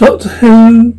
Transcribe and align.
Doctor 0.00 0.30
Who, 0.30 0.96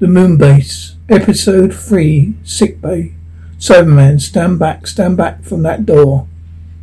The 0.00 0.08
Moon 0.08 0.36
Base, 0.36 0.96
Episode 1.08 1.72
3, 1.72 2.34
Sick 2.42 2.80
Bay. 2.80 3.12
Cyberman, 3.60 4.20
stand 4.20 4.58
back, 4.58 4.88
stand 4.88 5.16
back 5.16 5.44
from 5.44 5.62
that 5.62 5.86
door. 5.86 6.26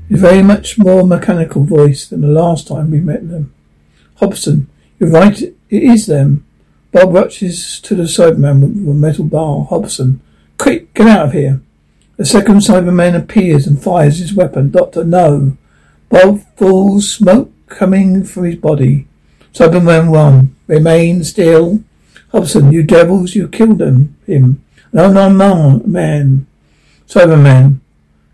A 0.10 0.16
very 0.16 0.42
much 0.42 0.80
more 0.80 1.06
mechanical 1.06 1.66
voice 1.66 2.08
than 2.08 2.22
the 2.22 2.30
last 2.30 2.70
time 2.70 2.90
we 2.90 3.02
met 3.02 3.30
them. 3.30 3.54
Hobson, 4.16 4.70
you're 4.98 5.10
right, 5.10 5.42
it 5.42 5.56
is 5.70 6.06
them. 6.06 6.46
Bob 6.92 7.14
rushes 7.14 7.80
to 7.82 7.96
the 7.96 8.04
Cyberman 8.04 8.62
with 8.86 8.96
a 8.96 9.00
metal 9.00 9.26
bar. 9.26 9.66
Hobson, 9.66 10.22
quick, 10.58 10.94
get 10.94 11.08
out 11.08 11.28
of 11.28 11.34
here. 11.34 11.62
The 12.18 12.26
second 12.26 12.58
Cyberman 12.58 13.16
appears 13.16 13.66
and 13.66 13.82
fires 13.82 14.20
his 14.20 14.34
weapon. 14.34 14.72
Doctor, 14.72 15.04
no. 15.04 15.58
Bob 16.10 16.42
falls, 16.58 17.12
smoke 17.12 17.52
coming 17.68 18.24
from 18.24 18.44
his 18.44 18.58
body. 18.58 19.08
Cyberman 19.54 20.12
1, 20.12 20.56
remain 20.68 21.24
still. 21.24 21.84
Hobson, 22.32 22.72
you 22.72 22.84
devils, 22.84 23.36
you 23.36 23.48
killed 23.48 23.82
him. 23.82 24.16
Him. 24.26 24.64
No, 24.94 25.12
no, 25.12 25.30
no, 25.30 25.82
man. 25.86 26.48
Cyberman, 27.08 27.80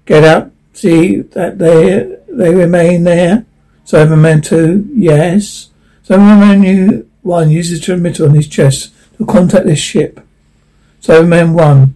get 0.06 0.24
up. 0.24 0.52
See 0.74 1.22
that 1.22 1.58
they 1.58 2.18
they 2.28 2.54
remain 2.54 3.04
there. 3.04 3.46
Cyberman 3.86 4.44
2, 4.44 4.90
yes. 4.94 5.70
Cyberman 6.08 6.68
you, 6.68 7.07
1 7.28 7.52
uses 7.52 7.80
a 7.80 7.82
transmitter 7.82 8.26
on 8.26 8.34
his 8.34 8.48
chest 8.48 8.92
to 9.18 9.26
contact 9.26 9.66
this 9.66 9.80
ship. 9.80 10.22
Cyberman 11.02 11.54
1, 11.54 11.96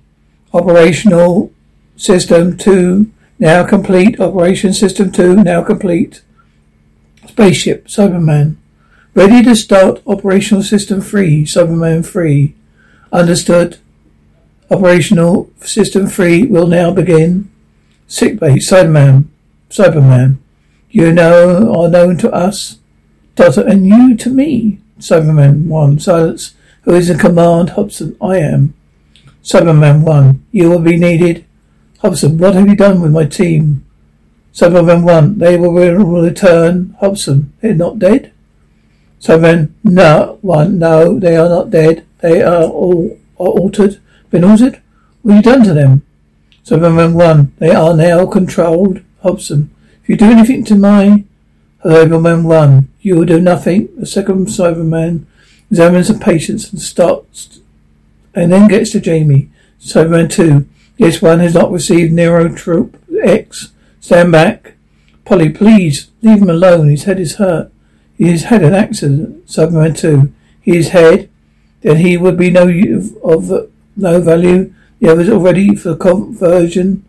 operational 0.53 1.51
system 1.95 2.57
2, 2.57 3.09
now 3.39 3.65
complete. 3.65 4.19
Operation 4.19 4.73
system 4.73 5.11
2, 5.11 5.37
now 5.37 5.63
complete. 5.63 6.21
Spaceship, 7.27 7.87
Cyberman. 7.87 8.57
Ready 9.15 9.41
to 9.43 9.55
start 9.55 10.01
operational 10.05 10.63
system 10.63 11.01
3, 11.01 11.43
Cyberman 11.45 12.05
3. 12.05 12.53
Understood. 13.11 13.79
Operational 14.69 15.49
system 15.59 16.07
3 16.07 16.45
will 16.47 16.67
now 16.67 16.91
begin. 16.91 17.49
Sickbay, 18.07 18.57
Cyberman. 18.57 19.25
Cyberman. 19.69 20.37
You 20.89 21.11
know 21.11 21.73
are 21.73 21.89
known 21.89 22.17
to 22.19 22.31
us. 22.31 22.77
Doctor, 23.35 23.65
and 23.65 23.87
you 23.87 24.15
to 24.17 24.29
me. 24.29 24.79
Cyberman 25.01 25.67
1. 25.67 25.99
Silence. 25.99 26.55
Who 26.83 26.93
is 26.93 27.09
in 27.09 27.17
command? 27.17 27.71
Hobson. 27.71 28.15
I 28.21 28.37
am. 28.37 28.73
Cyberman 29.43 30.03
1. 30.03 30.45
You 30.51 30.69
will 30.69 30.79
be 30.79 30.97
needed. 30.97 31.45
Hobson. 31.99 32.37
What 32.37 32.55
have 32.55 32.67
you 32.67 32.75
done 32.75 33.01
with 33.01 33.11
my 33.11 33.25
team? 33.25 33.85
Cyberman 34.53 35.03
1. 35.03 35.37
They 35.37 35.57
will 35.57 35.73
return. 35.73 36.95
Hobson. 36.99 37.53
They're 37.61 37.73
not 37.73 37.99
dead? 37.99 38.31
Cyberman. 39.19 39.71
No. 39.83 40.37
1. 40.41 40.79
No, 40.79 41.19
they 41.19 41.35
are 41.35 41.49
not 41.49 41.69
dead. 41.69 42.05
They 42.19 42.41
are 42.41 42.63
all 42.63 43.17
are 43.41 43.47
altered. 43.47 43.99
Been 44.29 44.43
altered? 44.43 44.81
What 45.21 45.35
have 45.35 45.45
you 45.45 45.51
done 45.51 45.63
to 45.63 45.73
them? 45.73 46.05
Cyberman 46.63 47.13
1. 47.13 47.53
They 47.57 47.71
are 47.71 47.95
now 47.95 48.25
controlled. 48.25 49.01
Hobson. 49.23 49.69
If 50.03 50.09
you 50.09 50.17
do 50.17 50.25
anything 50.25 50.63
to 50.65 50.75
my 50.75 51.23
Cyberman 51.83 52.43
1, 52.43 52.87
you 53.01 53.15
will 53.15 53.25
do 53.25 53.39
nothing. 53.39 53.89
The 53.97 54.05
second 54.05 54.47
Cyberman 54.47 55.25
examines 55.69 56.09
the 56.09 56.13
patients 56.13 56.71
and 56.71 56.81
starts 56.81 57.59
and 58.35 58.51
then 58.51 58.67
gets 58.67 58.91
to 58.91 58.99
Jamie. 58.99 59.49
Cyberman 59.79 60.31
2. 60.31 60.67
Yes, 60.97 61.21
one 61.21 61.39
has 61.39 61.55
not 61.55 61.71
received 61.71 62.13
Neurotrope 62.13 62.95
X. 63.23 63.71
Stand 63.99 64.31
back. 64.31 64.73
Polly, 65.25 65.49
please, 65.49 66.11
leave 66.21 66.41
him 66.41 66.49
alone. 66.49 66.89
His 66.89 67.05
head 67.05 67.19
is 67.19 67.35
hurt. 67.35 67.71
He 68.17 68.29
has 68.29 68.43
had 68.43 68.63
an 68.63 68.75
accident. 68.75 69.47
Cyberman 69.47 69.97
2. 69.97 70.31
His 70.61 70.89
head. 70.89 71.29
Then 71.81 71.97
he 71.97 72.17
would 72.17 72.37
be 72.37 72.51
no 72.51 72.67
of, 72.67 73.17
of 73.23 73.69
no 73.95 74.21
value. 74.21 74.73
The 74.99 75.09
others 75.09 75.29
already 75.29 75.75
for 75.75 75.95
conversion. 75.95 77.03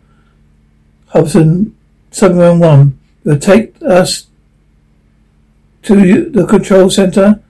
Hobson, 1.09 1.75
Cyberman 2.11 2.59
1. 2.59 2.99
Will 3.23 3.37
take 3.37 3.75
us 3.83 4.27
to 5.83 6.29
the 6.29 6.45
control 6.45 6.89
center. 6.89 7.41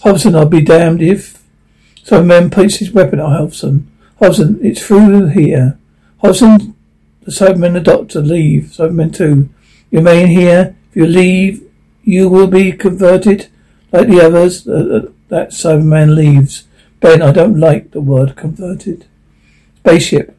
Hobson, 0.00 0.34
I'll 0.34 0.46
be 0.46 0.62
damned 0.62 1.02
if. 1.02 1.42
Cyberman 2.04 2.50
puts 2.50 2.76
his 2.76 2.92
weapon 2.92 3.20
at 3.20 3.26
Hobson. 3.26 3.90
Hobson, 4.18 4.58
it's 4.62 4.86
through 4.86 5.26
here. 5.26 5.78
Hobson, 6.22 6.74
the 7.22 7.30
Cyberman, 7.30 7.74
the 7.74 7.80
doctor, 7.80 8.20
leave. 8.20 8.64
Cyberman 8.64 9.14
2. 9.14 9.48
You 9.90 9.98
remain 9.98 10.28
here. 10.28 10.76
If 10.90 10.96
you 10.96 11.06
leave, 11.06 11.62
you 12.02 12.28
will 12.28 12.46
be 12.46 12.72
converted 12.72 13.48
like 13.92 14.08
the 14.08 14.24
others. 14.24 14.66
Uh, 14.66 15.10
that 15.28 15.50
Cyberman 15.50 16.14
leaves. 16.14 16.64
Ben, 17.00 17.22
I 17.22 17.32
don't 17.32 17.58
like 17.58 17.92
the 17.92 18.00
word 18.00 18.36
converted. 18.36 19.06
Spaceship. 19.78 20.36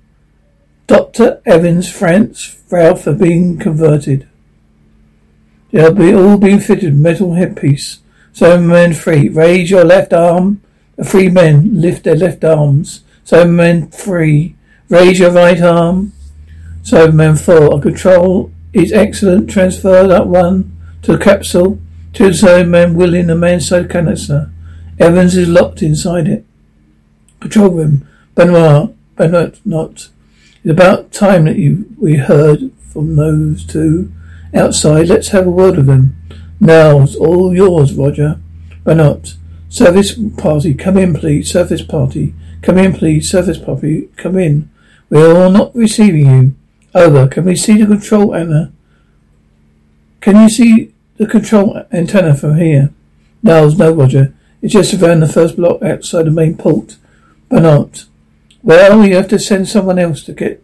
Dr. 0.87 1.41
Evans, 1.45 1.91
France, 1.91 2.57
Ralph 2.69 3.05
are 3.07 3.13
being 3.13 3.59
converted. 3.59 4.27
They'll 5.71 5.93
be 5.93 6.13
all 6.13 6.37
being 6.37 6.59
fitted 6.59 6.93
with 6.93 7.01
metal 7.01 7.33
headpiece. 7.33 7.99
Cyberman 8.33 8.95
3, 8.95 9.29
raise 9.29 9.69
your 9.69 9.83
left 9.83 10.13
arm. 10.13 10.61
The 10.95 11.03
three 11.03 11.29
men 11.29 11.81
lift 11.81 12.03
their 12.03 12.15
left 12.15 12.43
arms. 12.43 13.03
Cyberman 13.25 13.93
3, 13.93 14.55
raise 14.89 15.19
your 15.19 15.31
right 15.31 15.61
arm. 15.61 16.13
Cyberman 16.83 17.39
4, 17.39 17.77
a 17.77 17.81
control 17.81 18.51
is 18.73 18.91
excellent. 18.91 19.49
Transfer 19.49 20.07
that 20.07 20.27
one 20.27 20.75
to 21.03 21.13
the 21.13 21.23
capsule. 21.23 21.79
Two 22.13 22.29
Cybermen 22.29 22.95
wheeling 22.95 23.27
the 23.27 23.35
manside 23.35 23.89
canister. 23.89 24.51
Evans 24.99 25.37
is 25.37 25.47
locked 25.47 25.81
inside 25.81 26.27
it. 26.27 26.45
Control 27.39 27.69
room. 27.69 28.07
Benoit, 28.35 28.95
Benoit, 29.15 29.59
not. 29.63 30.09
It's 30.63 30.71
about 30.71 31.11
time 31.11 31.45
that 31.45 31.57
you 31.57 31.85
we 31.97 32.17
heard 32.17 32.71
from 32.79 33.15
those 33.15 33.65
two 33.65 34.11
outside. 34.53 35.07
Let's 35.07 35.29
have 35.29 35.47
a 35.47 35.51
word 35.51 35.77
with 35.77 35.87
them. 35.87 36.15
Now's 36.59 37.15
all 37.15 37.53
yours, 37.53 37.93
Roger. 37.93 38.39
Benoit. 38.83 39.35
Service 39.69 40.17
party, 40.37 40.73
come 40.73 40.97
in, 40.97 41.13
please. 41.13 41.51
Service 41.51 41.83
party, 41.83 42.33
come 42.61 42.77
in, 42.77 42.93
please. 42.93 43.29
Service 43.29 43.57
party, 43.57 44.09
come 44.17 44.37
in. 44.37 44.69
We're 45.09 45.49
not 45.49 45.75
receiving 45.75 46.25
you. 46.25 46.55
Over. 46.95 47.27
Can 47.27 47.45
we 47.45 47.55
see 47.55 47.77
the 47.77 47.85
control 47.85 48.35
antenna? 48.35 48.71
Can 50.21 50.41
you 50.41 50.49
see 50.49 50.91
the 51.17 51.27
control 51.27 51.83
antenna 51.91 52.35
from 52.35 52.57
here? 52.57 52.91
No, 53.43 53.69
no, 53.69 53.91
Roger. 53.93 54.33
It's 54.61 54.73
just 54.73 54.95
around 54.95 55.19
the 55.19 55.27
first 55.27 55.55
block 55.55 55.83
outside 55.83 56.25
the 56.25 56.31
main 56.31 56.57
port. 56.57 56.97
But 57.47 57.61
not. 57.61 58.05
Well, 58.63 59.05
you 59.05 59.15
have 59.15 59.27
to 59.29 59.39
send 59.39 59.69
someone 59.69 59.99
else 59.99 60.23
to 60.23 60.33
get 60.33 60.63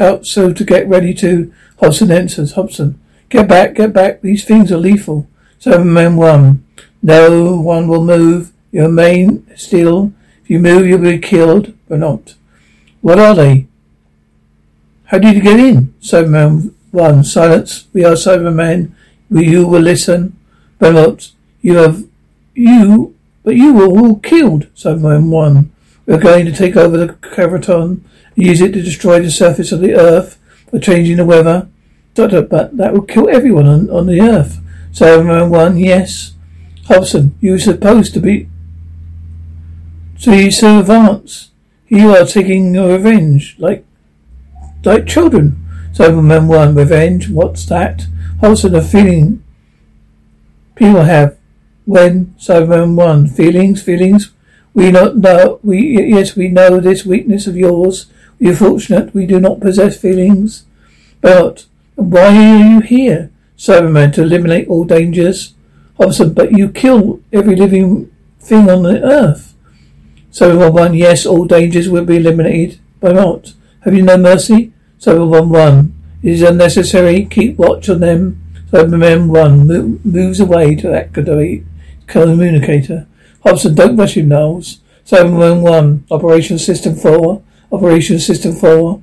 out 0.00 0.26
so 0.26 0.52
to 0.52 0.64
get 0.64 0.88
ready 0.88 1.14
to 1.14 1.52
Hobson 1.78 2.10
answers. 2.10 2.52
Hobson. 2.52 3.00
Get 3.28 3.48
back, 3.48 3.74
get 3.74 3.92
back. 3.92 4.22
These 4.22 4.44
things 4.44 4.72
are 4.72 4.76
lethal. 4.76 5.28
Cyberman 5.60 6.16
one. 6.16 6.64
No 7.02 7.56
one 7.58 7.86
will 7.88 8.04
move. 8.04 8.52
You 8.72 8.82
remain 8.82 9.46
still. 9.56 10.12
If 10.42 10.50
you 10.50 10.58
move 10.58 10.86
you'll 10.86 10.98
be 10.98 11.18
killed. 11.18 11.74
But 11.88 12.00
not. 12.00 12.34
What 13.00 13.18
are 13.18 13.34
they? 13.34 13.66
How 15.04 15.18
did 15.18 15.34
you 15.34 15.42
get 15.42 15.60
in? 15.60 15.94
Cyberman 16.00 16.72
one. 16.90 17.24
Silence. 17.24 17.86
We 17.92 18.04
are 18.04 18.14
Cybermen. 18.14 18.92
We 19.28 19.48
you 19.48 19.66
will 19.66 19.82
listen. 19.82 20.36
Not. 20.80 21.30
You 21.60 21.76
have 21.76 22.04
you 22.54 23.14
but 23.42 23.56
you 23.56 23.72
were 23.72 23.86
all 23.86 24.16
killed, 24.16 24.66
Cyberman 24.74 25.30
one. 25.30 25.69
We 26.10 26.16
are 26.16 26.18
going 26.18 26.44
to 26.46 26.52
take 26.52 26.74
over 26.74 26.96
the 26.96 27.14
Caraton 27.14 28.04
use 28.34 28.60
it 28.60 28.72
to 28.72 28.82
destroy 28.82 29.20
the 29.20 29.30
surface 29.30 29.70
of 29.70 29.78
the 29.78 29.94
earth 29.94 30.40
by 30.72 30.80
changing 30.80 31.18
the 31.18 31.24
weather. 31.24 31.68
But 32.16 32.76
that 32.76 32.92
will 32.92 33.02
kill 33.02 33.28
everyone 33.28 33.66
on, 33.68 33.88
on 33.90 34.06
the 34.06 34.20
earth. 34.20 34.58
Cyberman 34.90 35.50
one, 35.50 35.76
yes. 35.76 36.32
Hobson, 36.86 37.38
you 37.40 37.52
were 37.52 37.60
supposed 37.60 38.12
to 38.14 38.20
be 38.20 38.48
so 40.18 40.32
you 40.32 40.50
so 40.50 40.80
advanced. 40.80 41.52
You 41.86 42.10
are 42.16 42.26
taking 42.26 42.74
your 42.74 42.88
revenge, 42.88 43.54
like 43.60 43.84
like 44.84 45.06
children. 45.06 45.64
Cyberman 45.92 46.48
one, 46.48 46.74
revenge, 46.74 47.30
what's 47.30 47.64
that? 47.66 48.06
Hobson, 48.40 48.74
a 48.74 48.82
feeling 48.82 49.44
people 50.74 51.02
have 51.02 51.38
when 51.84 52.34
Cyberman 52.36 52.96
one, 52.96 53.28
feelings, 53.28 53.80
feelings. 53.80 54.32
We 54.72 54.90
not 54.90 55.16
know 55.16 55.58
we 55.62 56.08
yes, 56.08 56.36
we 56.36 56.48
know 56.48 56.80
this 56.80 57.04
weakness 57.04 57.46
of 57.46 57.56
yours. 57.56 58.06
We 58.38 58.50
are 58.50 58.56
fortunate 58.56 59.14
we 59.14 59.26
do 59.26 59.40
not 59.40 59.60
possess 59.60 60.00
feelings. 60.00 60.64
But 61.20 61.66
why 61.96 62.34
are 62.36 62.68
you 62.68 62.80
here? 62.80 63.30
Cyberman 63.58 64.14
to 64.14 64.22
eliminate 64.22 64.68
all 64.68 64.84
dangers. 64.84 65.54
Hobson, 65.98 66.32
but 66.32 66.52
you 66.52 66.70
kill 66.70 67.20
every 67.32 67.56
living 67.56 68.10
thing 68.40 68.70
on 68.70 68.84
the 68.84 69.02
earth. 69.02 69.54
Cyberman 70.32 70.72
one, 70.72 70.94
yes, 70.94 71.26
all 71.26 71.44
dangers 71.44 71.90
will 71.90 72.04
be 72.04 72.16
eliminated. 72.16 72.78
By 73.00 73.12
what? 73.12 73.52
Have 73.80 73.94
you 73.94 74.02
no 74.02 74.16
mercy? 74.16 74.72
Cyberman 74.98 75.48
one, 75.48 75.94
it 76.22 76.32
is 76.32 76.42
unnecessary. 76.42 77.26
Keep 77.26 77.58
watch 77.58 77.88
on 77.88 78.00
them. 78.00 78.42
Cyberman 78.70 79.28
one 79.28 79.66
mo- 79.66 79.98
moves 80.04 80.40
away 80.40 80.76
to 80.76 80.94
activate 80.94 81.64
communicator. 82.06 83.06
Hobson, 83.42 83.74
don't 83.74 83.96
rush 83.96 84.16
him, 84.16 84.28
Knowles. 84.28 84.80
Cyberman 85.06 85.62
one, 85.62 86.04
Operation 86.10 86.58
System 86.58 86.94
four. 86.94 87.42
Operation 87.72 88.18
System 88.18 88.52
4. 88.52 89.00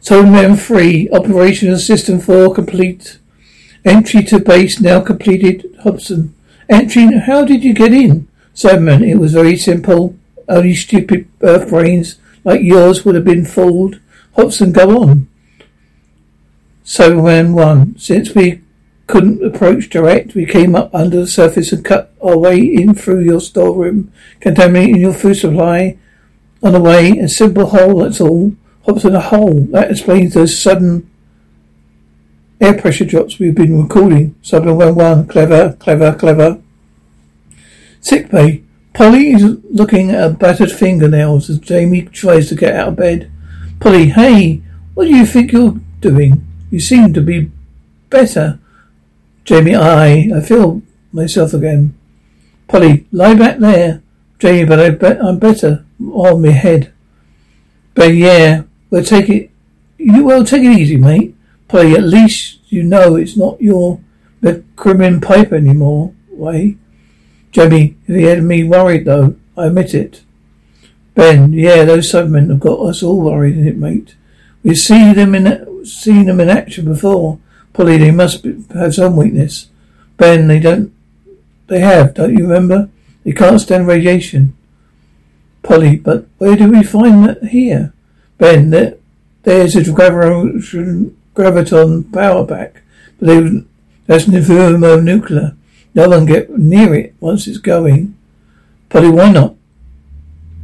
Cyberman 0.00 0.58
3, 0.58 1.10
Operation 1.10 1.76
System 1.78 2.20
4 2.20 2.54
complete. 2.54 3.18
Entry 3.84 4.22
to 4.24 4.38
base 4.38 4.80
now 4.80 5.00
completed. 5.00 5.76
Hobson. 5.82 6.34
Entry, 6.68 7.18
how 7.18 7.44
did 7.44 7.64
you 7.64 7.74
get 7.74 7.92
in? 7.92 8.28
Cyberman, 8.54 9.06
it 9.06 9.16
was 9.16 9.32
very 9.32 9.56
simple. 9.56 10.14
Only 10.48 10.74
stupid 10.74 11.28
earth 11.42 11.68
brains 11.70 12.18
like 12.44 12.62
yours 12.62 13.04
would 13.04 13.16
have 13.16 13.24
been 13.24 13.44
fooled. 13.44 13.98
Hobson, 14.36 14.70
go 14.72 15.02
on. 15.02 15.28
Cyberman 16.84 17.52
1, 17.52 17.98
since 17.98 18.34
we 18.34 18.60
couldn't 19.08 19.44
approach 19.44 19.90
direct, 19.90 20.34
we 20.34 20.46
came 20.46 20.76
up 20.76 20.94
under 20.94 21.20
the 21.20 21.26
surface 21.26 21.72
and 21.72 21.84
cut 21.84 22.14
our 22.22 22.38
way 22.38 22.58
in 22.58 22.94
through 22.94 23.24
your 23.24 23.40
storeroom, 23.40 24.12
contaminating 24.38 24.98
your 24.98 25.14
food 25.14 25.34
supply 25.34 25.98
on 26.62 26.72
the 26.72 26.80
way, 26.80 27.10
a 27.18 27.28
simple 27.28 27.66
hole, 27.66 28.00
that's 28.02 28.20
all. 28.20 28.52
Hops 28.84 29.04
in 29.04 29.14
a 29.14 29.20
hole. 29.20 29.66
That 29.70 29.90
explains 29.90 30.34
those 30.34 30.60
sudden 30.60 31.08
air 32.60 32.78
pressure 32.78 33.04
drops 33.04 33.38
we've 33.38 33.54
been 33.54 33.80
recording. 33.80 34.34
Cyberman 34.42 34.96
1, 34.96 35.28
clever, 35.28 35.74
clever, 35.74 36.14
clever. 36.14 36.60
Sick 38.00 38.30
bay. 38.30 38.64
Polly 38.92 39.32
is 39.32 39.58
looking 39.70 40.10
at 40.10 40.20
her 40.20 40.30
battered 40.30 40.72
fingernails 40.72 41.48
as 41.48 41.60
Jamie 41.60 42.02
tries 42.02 42.48
to 42.48 42.56
get 42.56 42.74
out 42.74 42.88
of 42.88 42.96
bed. 42.96 43.30
Polly, 43.78 44.06
hey, 44.06 44.62
what 44.94 45.04
do 45.04 45.14
you 45.14 45.24
think 45.24 45.52
you're 45.52 45.78
doing? 46.00 46.44
You 46.70 46.80
seem 46.80 47.14
to 47.14 47.20
be 47.20 47.50
better. 48.10 48.58
Jamie, 49.48 49.74
I, 49.74 50.30
I 50.36 50.40
feel 50.42 50.82
myself 51.10 51.54
again. 51.54 51.98
Polly, 52.66 53.06
lie 53.10 53.32
back 53.32 53.56
there. 53.56 54.02
Jamie, 54.38 54.66
but 54.66 54.78
I 54.78 54.90
bet 54.90 55.24
I'm 55.24 55.38
better 55.38 55.86
on 56.12 56.42
my 56.42 56.50
head. 56.50 56.92
But 57.94 58.08
yeah, 58.14 58.64
we'll 58.90 59.04
take 59.04 59.30
it. 59.30 59.50
You 59.96 60.22
well, 60.24 60.44
take 60.44 60.64
it 60.64 60.78
easy, 60.78 60.98
mate. 60.98 61.34
Polly, 61.66 61.94
At 61.94 62.02
least 62.02 62.58
you 62.68 62.82
know 62.82 63.16
it's 63.16 63.38
not 63.38 63.58
your 63.62 64.00
crimin 64.76 65.22
pipe 65.22 65.50
anymore. 65.50 66.12
Way, 66.28 66.76
Jamie. 67.50 67.96
He 68.06 68.24
had 68.24 68.42
me 68.42 68.64
worried 68.64 69.06
though. 69.06 69.34
I 69.56 69.68
admit 69.68 69.94
it. 69.94 70.20
Ben, 71.14 71.54
yeah, 71.54 71.86
those 71.86 72.12
Cybermen 72.12 72.50
have 72.50 72.60
got 72.60 72.80
us 72.80 73.02
all 73.02 73.22
worried, 73.22 73.56
in 73.56 73.66
it, 73.66 73.78
mate? 73.78 74.14
We've 74.62 74.76
seen 74.76 75.14
them 75.14 75.34
in 75.34 75.86
seen 75.86 76.26
them 76.26 76.38
in 76.38 76.50
action 76.50 76.84
before. 76.84 77.38
Polly, 77.72 77.98
they 77.98 78.10
must 78.10 78.42
be, 78.42 78.64
have 78.74 78.94
some 78.94 79.16
weakness. 79.16 79.68
Ben, 80.16 80.48
they 80.48 80.58
don't. 80.58 80.92
They 81.68 81.80
have, 81.80 82.14
don't 82.14 82.36
you 82.36 82.44
remember? 82.44 82.88
They 83.24 83.32
can't 83.32 83.60
stand 83.60 83.86
radiation. 83.86 84.56
Polly, 85.62 85.96
but 85.96 86.26
where 86.38 86.56
do 86.56 86.70
we 86.70 86.82
find 86.82 87.24
that 87.24 87.44
here? 87.44 87.92
Ben, 88.38 88.70
there, 88.70 88.96
there's 89.42 89.76
a 89.76 89.82
graviton, 89.82 91.14
graviton 91.34 92.12
power 92.12 92.46
pack, 92.46 92.82
but 93.18 93.26
they, 93.26 93.64
that's 94.06 94.24
thermonuclear. 94.24 95.56
No 95.94 96.08
one 96.08 96.26
get 96.26 96.50
near 96.58 96.94
it 96.94 97.14
once 97.20 97.46
it's 97.46 97.58
going. 97.58 98.16
Polly, 98.88 99.10
why 99.10 99.30
not? 99.30 99.54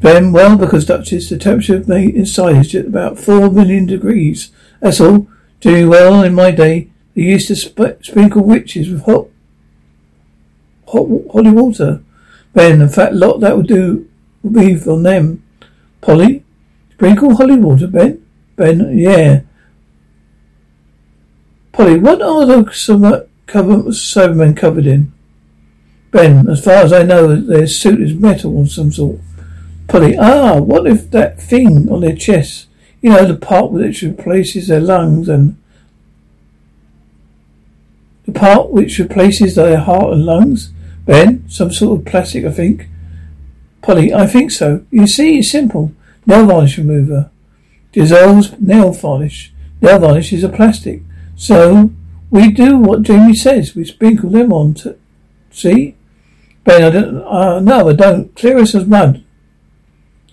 Ben, 0.00 0.32
well, 0.32 0.56
because 0.56 0.86
Duchess, 0.86 1.30
the 1.30 1.38
temperature 1.38 1.82
inside 1.90 2.56
is 2.56 2.72
just 2.72 2.88
about 2.88 3.18
four 3.18 3.50
million 3.50 3.86
degrees. 3.86 4.50
That's 4.80 5.00
all. 5.00 5.28
Doing 5.60 5.88
well 5.88 6.22
in 6.22 6.34
my 6.34 6.50
day, 6.50 6.90
they 7.14 7.22
used 7.22 7.48
to 7.48 7.56
sp- 7.56 8.02
sprinkle 8.02 8.42
witches 8.42 8.90
with 8.90 9.04
hot, 9.04 9.28
hot, 10.88 11.08
holy 11.30 11.50
water. 11.50 12.02
Ben, 12.52 12.80
in 12.82 12.88
fact, 12.88 13.14
lot 13.14 13.40
that 13.40 13.56
would 13.56 13.66
do 13.66 14.08
would 14.42 14.52
be 14.52 14.90
on 14.90 15.02
them. 15.02 15.42
Polly? 16.00 16.44
Sprinkle 16.92 17.34
holy 17.34 17.56
water, 17.56 17.86
Ben? 17.86 18.24
Ben, 18.56 18.96
yeah. 18.96 19.40
Polly, 21.72 21.98
what 21.98 22.22
are 22.22 22.46
the 22.46 23.26
cover, 23.46 23.76
Cybermen 23.90 24.56
covered 24.56 24.86
in? 24.86 25.12
Ben, 26.12 26.48
as 26.48 26.64
far 26.64 26.74
as 26.74 26.92
I 26.92 27.02
know, 27.02 27.34
their 27.34 27.66
suit 27.66 28.00
is 28.00 28.14
metal 28.14 28.60
of 28.60 28.70
some 28.70 28.92
sort. 28.92 29.18
Polly, 29.88 30.16
ah, 30.16 30.60
what 30.60 30.86
if 30.86 31.10
that 31.10 31.40
thing 31.40 31.90
on 31.90 32.02
their 32.02 32.14
chest, 32.14 32.68
you 33.02 33.10
know, 33.10 33.26
the 33.26 33.36
part 33.36 33.72
which 33.72 34.02
replaces 34.02 34.68
their 34.68 34.80
lungs 34.80 35.28
and 35.28 35.56
the 38.24 38.32
part 38.32 38.70
which 38.70 38.98
replaces 38.98 39.54
their 39.54 39.78
heart 39.78 40.12
and 40.12 40.24
lungs? 40.24 40.72
Ben, 41.06 41.48
some 41.48 41.72
sort 41.72 42.00
of 42.00 42.06
plastic, 42.06 42.44
I 42.44 42.50
think. 42.50 42.88
Polly, 43.82 44.14
I 44.14 44.26
think 44.26 44.50
so. 44.50 44.84
You 44.90 45.06
see, 45.06 45.38
it's 45.38 45.50
simple. 45.50 45.92
Nail 46.26 46.46
varnish 46.46 46.78
remover. 46.78 47.30
Dissolves 47.92 48.58
nail 48.58 48.92
varnish. 48.92 49.52
Nail 49.82 49.98
varnish 49.98 50.32
is 50.32 50.42
a 50.42 50.48
plastic. 50.48 51.02
So, 51.36 51.90
we 52.30 52.50
do 52.50 52.78
what 52.78 53.02
Jamie 53.02 53.34
says. 53.34 53.74
We 53.74 53.84
sprinkle 53.84 54.30
them 54.30 54.52
on 54.52 54.74
to... 54.74 54.96
See? 55.50 55.94
Ben, 56.64 56.82
I 56.82 56.90
don't... 56.90 57.22
Uh, 57.22 57.60
no, 57.60 57.90
I 57.90 57.92
don't. 57.92 58.34
Clear 58.34 58.58
as 58.58 58.74
mud. 58.86 59.22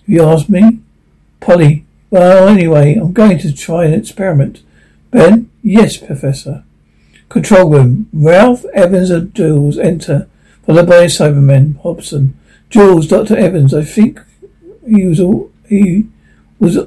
If 0.02 0.08
you 0.08 0.24
ask 0.24 0.48
me. 0.48 0.80
Polly, 1.40 1.84
well, 2.10 2.48
anyway, 2.48 2.94
I'm 2.94 3.12
going 3.12 3.38
to 3.38 3.52
try 3.52 3.84
an 3.84 3.94
experiment. 3.94 4.62
Ben? 5.10 5.50
Yes, 5.62 5.96
Professor. 5.96 6.64
Control 7.32 7.70
room. 7.70 8.08
Ralph 8.12 8.66
Evans 8.74 9.10
and 9.10 9.34
Jules 9.34 9.78
enter, 9.78 10.28
followed 10.66 10.86
by 10.86 11.06
Cybermen. 11.06 11.80
Hobson. 11.80 12.38
Jules, 12.68 13.08
Dr. 13.08 13.38
Evans, 13.38 13.72
I 13.72 13.84
think 13.84 14.20
he 14.86 15.06
was 15.06 15.18
all 15.18 15.50
he 15.66 16.08
was 16.58 16.78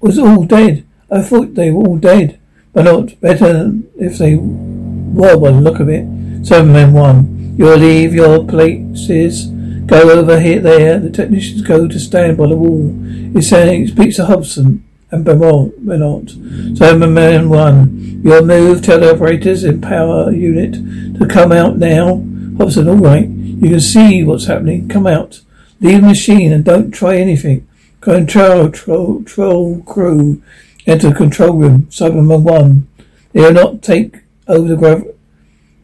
was 0.00 0.16
all 0.16 0.44
dead. 0.44 0.86
I 1.10 1.22
thought 1.22 1.56
they 1.56 1.72
were 1.72 1.84
all 1.84 1.96
dead, 1.96 2.38
but 2.72 2.84
not 2.84 3.20
better 3.20 3.72
if 3.98 4.18
they 4.18 4.36
were 4.36 5.36
by 5.36 5.50
the 5.50 5.60
look 5.60 5.80
of 5.80 5.88
it. 5.88 6.06
Cyberman 6.42 6.92
one. 6.92 7.56
You'll 7.58 7.76
leave 7.76 8.14
your 8.14 8.44
places 8.44 9.48
Go 9.86 10.08
over 10.10 10.40
here, 10.40 10.60
there. 10.60 10.98
The 10.98 11.10
technicians 11.10 11.60
go 11.60 11.86
to 11.86 12.00
stand 12.00 12.38
by 12.38 12.46
the 12.46 12.56
wall. 12.56 12.90
He's 13.34 13.50
saying, 13.50 13.88
speaks 13.88 14.16
to 14.16 14.24
Hobson 14.24 14.82
and 15.10 15.24
Bernard. 15.24 16.28
Cyberman 16.76 17.48
1, 17.48 18.22
your 18.24 18.42
move, 18.42 18.82
tell 18.82 19.00
the 19.00 19.14
operators 19.14 19.64
in 19.64 19.80
power 19.80 20.30
unit 20.32 20.74
to 21.18 21.26
come 21.26 21.52
out 21.52 21.78
now. 21.78 22.24
Hobson, 22.58 22.88
alright. 22.88 23.28
You 23.28 23.70
can 23.70 23.80
see 23.80 24.24
what's 24.24 24.46
happening. 24.46 24.88
Come 24.88 25.06
out. 25.06 25.40
Leave 25.80 26.00
the 26.00 26.08
machine 26.08 26.52
and 26.52 26.64
don't 26.64 26.90
try 26.90 27.16
anything. 27.16 27.66
Control, 28.00 28.70
troll, 28.70 29.22
troll 29.24 29.82
crew. 29.82 30.42
Enter 30.86 31.12
control 31.12 31.56
room. 31.56 31.82
Cyberman 31.86 32.42
1. 32.42 32.88
They 33.32 33.40
will 33.40 33.52
not 33.52 33.82
take 33.82 34.20
over 34.46 34.68
the 34.68 34.76
grav- 34.76 35.08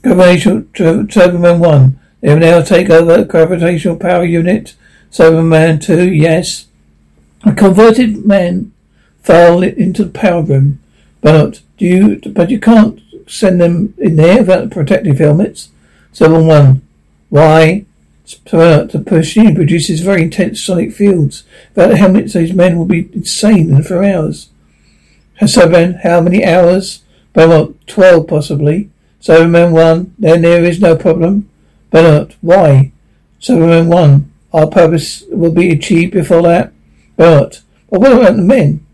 gravitational, 0.02 0.62
Cyberman 0.62 1.58
1. 1.58 2.00
They 2.20 2.28
will 2.28 2.40
now 2.40 2.60
take 2.62 2.90
over 2.90 3.24
gravitational 3.24 3.96
power 3.96 4.24
unit. 4.24 4.74
Cyberman 5.10 5.82
2, 5.82 6.12
yes. 6.12 6.66
A 7.44 7.52
converted 7.54 8.26
man 8.26 8.69
fell 9.22 9.62
into 9.62 10.04
the 10.04 10.10
power 10.10 10.42
room. 10.42 10.80
But 11.20 11.60
you, 11.78 12.20
but 12.26 12.50
you 12.50 12.58
can't 12.58 13.00
send 13.26 13.60
them 13.60 13.94
in 13.98 14.16
there 14.16 14.38
without 14.38 14.70
protective 14.70 15.18
helmets. 15.18 15.68
Cyberman 16.12 16.46
1. 16.46 16.82
Why? 17.28 17.86
Uh, 18.52 18.84
the 18.84 19.04
machine 19.10 19.54
produces 19.54 20.00
very 20.00 20.22
intense 20.22 20.62
sonic 20.62 20.92
fields. 20.92 21.44
Without 21.74 21.90
the 21.90 21.96
helmets, 21.96 22.32
those 22.32 22.52
men 22.52 22.76
will 22.78 22.84
be 22.84 23.08
insane 23.12 23.74
in 23.74 23.82
four 23.82 24.04
hours. 24.04 24.50
Cyberman, 25.40 26.02
how 26.02 26.20
many 26.20 26.44
hours? 26.44 27.02
Belmont, 27.32 27.86
twelve 27.86 28.28
possibly. 28.28 28.90
Cyberman 29.22 29.72
1, 29.72 30.14
then 30.18 30.42
there 30.42 30.64
is 30.64 30.80
no 30.80 30.96
problem. 30.96 31.48
Bernard, 31.90 32.32
uh, 32.32 32.34
why? 32.40 32.92
Cyberman 33.40 33.88
1, 33.88 34.32
our 34.52 34.66
purpose 34.66 35.24
will 35.30 35.52
be 35.52 35.70
achieved 35.70 36.12
before 36.12 36.42
that. 36.42 36.72
Bernard, 37.16 37.58
but 37.90 38.00
what 38.00 38.12
about 38.12 38.36
the 38.36 38.42
men? 38.42 38.86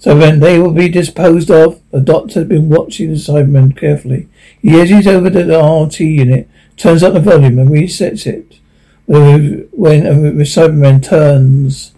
Cyberman, 0.00 0.40
they 0.40 0.58
will 0.58 0.72
be 0.72 0.88
disposed 0.88 1.50
of. 1.50 1.80
The 1.90 2.00
doctor 2.00 2.40
has 2.40 2.48
been 2.48 2.70
watching 2.70 3.10
the 3.10 3.16
Cyberman 3.16 3.76
carefully. 3.76 4.28
He 4.62 4.80
edges 4.80 5.06
over 5.06 5.28
to 5.28 5.44
the 5.44 5.58
RT 5.58 6.00
unit, 6.00 6.48
turns 6.78 7.02
up 7.02 7.12
the 7.12 7.20
volume 7.20 7.58
and 7.58 7.68
resets 7.68 8.26
it. 8.26 8.58
When 9.06 10.06
a 10.06 10.44
Cyberman 10.44 11.04
turns. 11.04 11.92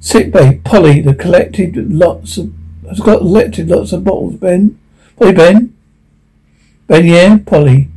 Sick 0.00 0.30
bay, 0.30 0.60
Polly, 0.62 1.00
the 1.00 1.14
collected 1.14 1.92
lots 1.92 2.38
of, 2.38 2.52
has 2.88 3.00
got 3.00 3.18
collected 3.18 3.68
lots 3.68 3.92
of 3.92 4.04
bottles, 4.04 4.36
Ben. 4.36 4.78
Polly, 5.16 5.32
Ben? 5.32 5.76
Ben, 6.86 7.04
yeah, 7.04 7.38
Polly. 7.44 7.88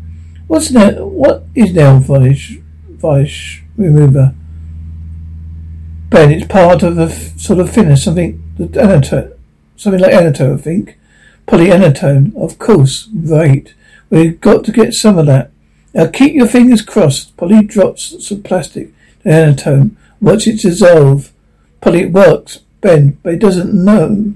What's 0.47 0.71
now? 0.71 1.05
What 1.05 1.43
is 1.53 1.73
nail 1.73 1.99
varnish, 1.99 2.57
varnish 2.89 3.63
remover? 3.77 4.33
Ben, 6.09 6.31
it's 6.31 6.47
part 6.47 6.81
of 6.81 6.97
f- 6.97 7.39
sort 7.39 7.59
of 7.59 7.69
thinner, 7.69 7.95
something 7.95 8.40
acetone, 8.57 9.33
something 9.77 10.01
like 10.01 10.13
acetone, 10.13 10.55
I 10.55 10.61
think. 10.61 10.97
Polyanatone, 11.47 12.35
of 12.35 12.59
course, 12.59 13.09
right. 13.13 13.73
We've 14.09 14.39
got 14.39 14.63
to 14.65 14.71
get 14.71 14.93
some 14.93 15.17
of 15.17 15.25
that. 15.25 15.51
Now 15.93 16.07
keep 16.07 16.33
your 16.33 16.47
fingers 16.47 16.81
crossed. 16.81 17.35
Polly 17.37 17.63
drops 17.63 18.25
some 18.25 18.43
plastic, 18.43 18.91
the 19.23 19.29
acetone. 19.29 19.95
Watch 20.21 20.47
it 20.47 20.61
dissolve. 20.61 21.31
Polly, 21.81 22.01
it 22.01 22.11
works, 22.11 22.59
Ben, 22.81 23.17
but 23.23 23.33
it 23.33 23.39
doesn't 23.39 23.73
know. 23.73 24.33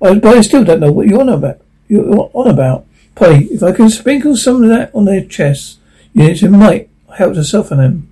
But 0.00 0.24
I 0.24 0.40
still 0.40 0.64
don't 0.64 0.80
know 0.80 0.90
what 0.90 1.06
you're 1.06 1.20
on 1.20 1.28
about. 1.28 1.60
You're 1.86 2.30
on 2.32 2.48
about. 2.48 2.86
Polly, 3.14 3.44
if 3.46 3.62
I 3.62 3.72
can 3.72 3.90
sprinkle 3.90 4.36
some 4.36 4.62
of 4.62 4.68
that 4.70 4.94
on 4.94 5.04
their 5.04 5.24
chests, 5.24 5.78
you 6.14 6.24
know, 6.24 6.30
it 6.30 6.50
might 6.50 6.88
help 7.16 7.34
to 7.34 7.44
soften 7.44 7.78
them. 7.78 8.10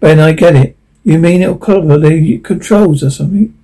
Ben, 0.00 0.20
I 0.20 0.32
get 0.32 0.56
it. 0.56 0.76
You 1.04 1.18
mean 1.18 1.42
it'll 1.42 1.56
cover 1.56 1.98
the 1.98 2.38
controls 2.38 3.02
or 3.02 3.10
something? 3.10 3.56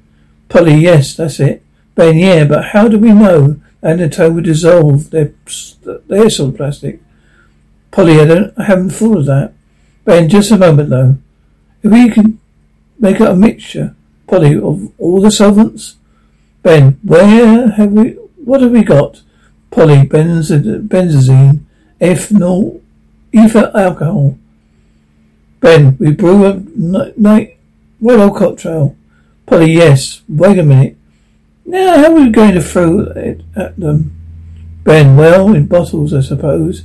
Polly, 0.51 0.75
yes, 0.75 1.15
that's 1.15 1.41
it. 1.41 1.63
Ben, 1.95 2.19
yeah, 2.19 2.45
but 2.45 2.67
how 2.67 2.89
do 2.89 2.99
we 2.99 3.13
know 3.13 3.61
acetone 3.83 4.35
will 4.35 4.43
dissolve 4.43 5.11
their, 5.11 5.33
their 6.09 6.29
sort 6.29 6.51
of 6.51 6.57
plastic? 6.57 7.01
Polly, 7.93 8.21
I 8.21 8.25
don't, 8.25 8.53
I 8.59 8.65
haven't 8.65 8.91
thought 8.91 9.19
of 9.19 9.27
that. 9.27 9.53
Ben, 10.05 10.29
just 10.29 10.51
a 10.51 10.59
moment 10.59 10.91
though. 10.91 11.17
If 11.83 11.93
we 11.93 12.11
can 12.11 12.41
make 12.99 13.21
up 13.21 13.33
a 13.33 13.37
mixture, 13.37 13.95
Polly, 14.27 14.57
of 14.57 14.93
all 14.99 15.21
the 15.21 15.31
solvents? 15.31 15.97
Ben, 16.63 16.99
where 17.03 17.71
have 17.71 17.93
we, 17.93 18.11
what 18.45 18.61
have 18.61 18.73
we 18.73 18.83
got? 18.83 19.23
Polly, 19.71 20.03
benzazine, 20.03 21.61
ethanol, 22.01 22.81
ether 23.33 23.71
alcohol. 23.73 24.37
Ben, 25.61 25.97
we 25.99 26.11
brew 26.11 26.45
a 26.45 26.55
night 26.77 27.57
well 28.01 28.35
cocktail. 28.35 28.97
Polly, 29.47 29.73
yes. 29.73 30.23
Wait 30.29 30.59
a 30.59 30.63
minute. 30.63 30.97
Now, 31.65 31.99
how 31.99 32.13
are 32.13 32.21
we 32.21 32.31
going 32.31 32.55
to 32.55 32.63
throw 32.63 33.01
it 33.01 33.43
at 33.57 33.79
them? 33.79 34.17
Ben, 34.85 35.17
well, 35.17 35.55
in 35.55 35.67
bottles, 35.67 36.15
I 36.15 36.21
suppose. 36.21 36.85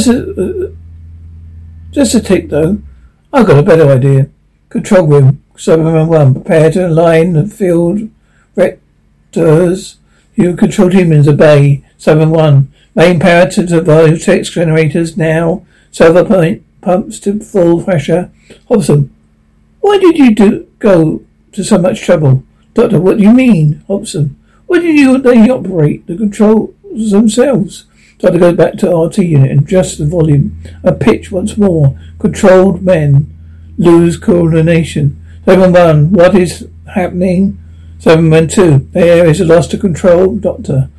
Just 0.00 0.16
a, 0.16 0.42
uh, 0.42 0.70
just 1.90 2.14
a 2.14 2.20
tick 2.20 2.48
though. 2.48 2.80
I've 3.34 3.46
got 3.46 3.58
a 3.58 3.62
better 3.62 3.86
idea. 3.86 4.30
Control 4.70 5.06
room. 5.06 5.44
Cyberman 5.56 6.08
1. 6.08 6.32
Prepare 6.32 6.70
to 6.70 6.86
align 6.86 7.34
the 7.34 7.46
field 7.46 8.08
vectors. 8.56 9.96
You 10.36 10.56
control 10.56 10.88
humans 10.88 11.28
obey. 11.28 11.84
Cyberman 11.98 12.30
1. 12.30 12.72
Main 12.94 13.20
power 13.20 13.46
to 13.50 13.62
the 13.62 13.82
vortex 13.82 14.48
generators 14.48 15.18
now. 15.18 15.66
Server 15.90 16.24
point 16.24 16.64
pumps 16.80 17.20
to 17.20 17.38
full 17.38 17.84
pressure. 17.84 18.30
Hobson. 18.68 19.14
Why 19.82 19.98
did 19.98 20.16
you 20.16 20.34
do 20.34 20.66
go 20.78 21.22
to 21.52 21.62
so 21.62 21.76
much 21.76 22.00
trouble? 22.00 22.42
Doctor, 22.72 22.98
what 22.98 23.18
do 23.18 23.22
you 23.22 23.34
mean? 23.34 23.84
Hobson. 23.86 24.38
Why 24.66 24.78
did 24.78 24.98
you 24.98 25.18
they 25.18 25.50
operate 25.50 26.06
the 26.06 26.16
controls 26.16 26.72
themselves? 27.10 27.84
Tried 28.20 28.32
to 28.32 28.38
go 28.38 28.54
back 28.54 28.74
to 28.74 28.94
RT 28.94 29.18
unit 29.18 29.50
and 29.50 29.62
adjust 29.62 29.98
the 29.98 30.06
volume. 30.06 30.62
A 30.84 30.92
pitch 30.92 31.32
once 31.32 31.56
more. 31.56 31.98
Controlled 32.18 32.82
men 32.82 33.34
lose 33.78 34.18
coordination. 34.18 35.24
Seven 35.46 35.72
one, 35.72 36.12
what 36.12 36.34
is 36.34 36.68
happening? 36.94 37.58
Seven 37.98 38.30
one 38.30 38.46
two, 38.46 38.88
the 38.92 39.00
area 39.00 39.30
is 39.30 39.40
lost 39.40 39.70
to 39.70 39.78
control. 39.78 40.36
Doctor. 40.36 40.90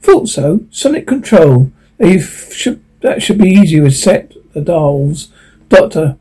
Thought 0.00 0.28
so. 0.28 0.60
Sonic 0.70 1.06
control. 1.06 1.72
Should, 1.98 2.82
that 3.00 3.22
should 3.22 3.38
be 3.38 3.48
easier 3.48 3.84
to 3.84 3.90
set 3.90 4.34
the 4.52 4.60
dolls. 4.60 5.28
Doctor. 5.70 6.18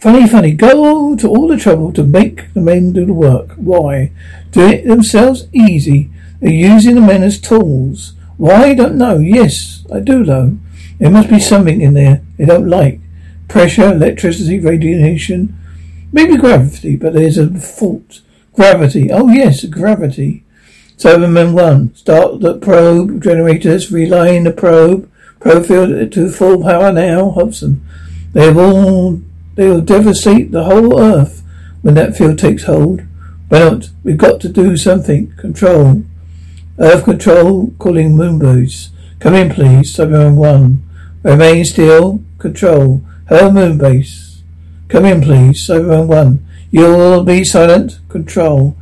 Funny, 0.00 0.28
funny. 0.28 0.52
Go 0.52 1.16
to 1.16 1.28
all 1.28 1.48
the 1.48 1.56
trouble 1.56 1.92
to 1.94 2.02
make 2.02 2.52
the 2.52 2.60
men 2.60 2.92
do 2.92 3.06
the 3.06 3.14
work. 3.14 3.52
Why? 3.56 4.12
Do 4.50 4.66
it 4.66 4.86
themselves 4.86 5.46
easy. 5.52 6.10
They're 6.40 6.50
using 6.50 6.96
the 6.96 7.00
men 7.00 7.22
as 7.22 7.40
tools. 7.40 8.12
Why? 8.42 8.70
I 8.70 8.74
don't 8.74 8.96
know. 8.96 9.18
Yes, 9.18 9.86
I 9.92 10.00
do 10.00 10.24
though. 10.24 10.58
There 10.98 11.12
must 11.12 11.30
be 11.30 11.38
something 11.38 11.80
in 11.80 11.94
there 11.94 12.22
they 12.36 12.44
don't 12.44 12.68
like. 12.68 12.98
Pressure, 13.46 13.92
electricity, 13.92 14.58
radiation, 14.58 15.56
maybe 16.10 16.36
gravity, 16.36 16.96
but 16.96 17.12
there's 17.12 17.38
a 17.38 17.54
fault. 17.54 18.20
Gravity. 18.52 19.12
Oh 19.12 19.28
yes, 19.28 19.64
gravity. 19.66 20.42
Seven 20.96 21.30
Cyberman 21.30 21.52
1. 21.52 21.94
Start 21.94 22.40
the 22.40 22.58
probe 22.58 23.22
generators, 23.22 23.92
reline 23.92 24.42
the 24.42 24.50
probe. 24.50 25.08
Probe 25.38 25.64
field 25.64 26.10
to 26.10 26.28
full 26.28 26.64
power 26.64 26.90
now. 26.90 27.30
Hobson. 27.30 27.86
They 28.32 28.46
have 28.46 28.58
all, 28.58 29.20
they 29.54 29.68
will 29.68 29.82
devastate 29.82 30.50
the 30.50 30.64
whole 30.64 30.98
earth 30.98 31.44
when 31.82 31.94
that 31.94 32.16
field 32.16 32.40
takes 32.40 32.64
hold. 32.64 33.02
But 33.48 33.90
we've 34.02 34.18
got 34.18 34.40
to 34.40 34.48
do 34.48 34.76
something. 34.76 35.32
Control. 35.36 36.02
Earth 36.78 37.04
Control 37.04 37.72
calling 37.78 38.14
Moonbase. 38.14 38.88
Come 39.20 39.34
in, 39.34 39.50
please. 39.50 39.94
Cyberman 39.94 40.36
1. 40.36 40.82
Remain 41.22 41.64
still. 41.66 42.22
Control. 42.38 43.02
Hello, 43.28 43.50
Moonbase. 43.50 44.40
Come 44.88 45.04
in, 45.04 45.20
please. 45.20 45.66
Cyberman 45.66 46.06
1. 46.06 46.46
You'll 46.70 47.24
be 47.24 47.44
silent. 47.44 47.98
Control. 48.08 48.74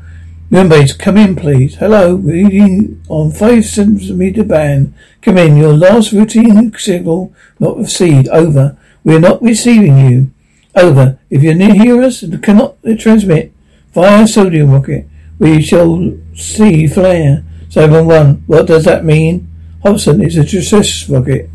Moonbase, 0.52 0.96
come 0.98 1.16
in, 1.16 1.34
please. 1.34 1.76
Hello. 1.76 2.14
Reading 2.14 3.02
on 3.08 3.32
5 3.32 3.64
centimeter 3.64 4.44
band. 4.44 4.94
Come 5.20 5.38
in. 5.38 5.56
Your 5.56 5.76
last 5.76 6.12
routine 6.12 6.72
signal 6.78 7.34
not 7.58 7.76
received. 7.76 8.28
Over. 8.28 8.76
We're 9.02 9.18
not 9.18 9.42
receiving 9.42 9.98
you. 9.98 10.30
Over. 10.76 11.18
If 11.28 11.42
you 11.42 11.54
near 11.54 11.74
hear 11.74 12.02
us 12.02 12.22
and 12.22 12.40
cannot 12.40 12.76
transmit 13.00 13.52
via 13.92 14.28
sodium 14.28 14.70
rocket, 14.70 15.08
we 15.40 15.60
shall 15.60 16.16
see 16.34 16.86
flare. 16.86 17.44
7-1. 17.70 18.42
What 18.46 18.66
does 18.66 18.84
that 18.84 19.04
mean? 19.04 19.48
Hobson, 19.82 20.20
it's 20.20 20.36
a 20.36 20.44
distress 20.44 21.08
rocket. 21.08 21.48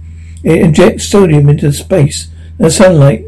It 0.44 0.62
injects 0.62 1.08
sodium 1.08 1.50
into 1.50 1.72
space. 1.74 2.30
The 2.58 2.72
sunlight 2.72 3.26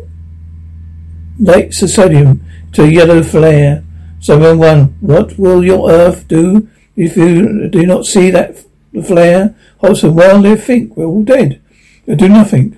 lights 1.39 1.81
the 1.81 1.87
sodium 1.87 2.43
to 2.73 2.83
a 2.83 2.87
yellow 2.87 3.21
flare. 3.23 3.83
7-1. 4.21 4.93
What 5.01 5.37
will 5.37 5.63
your 5.63 5.91
Earth 5.91 6.27
do 6.27 6.69
if 6.95 7.15
you 7.15 7.67
do 7.69 7.85
not 7.85 8.05
see 8.05 8.31
that 8.31 8.63
flare? 9.05 9.55
Hobson, 9.81 10.15
well, 10.15 10.41
they 10.41 10.55
think 10.55 10.95
we're 10.95 11.05
all 11.05 11.23
dead. 11.23 11.61
They 12.05 12.15
do 12.15 12.29
nothing. 12.29 12.77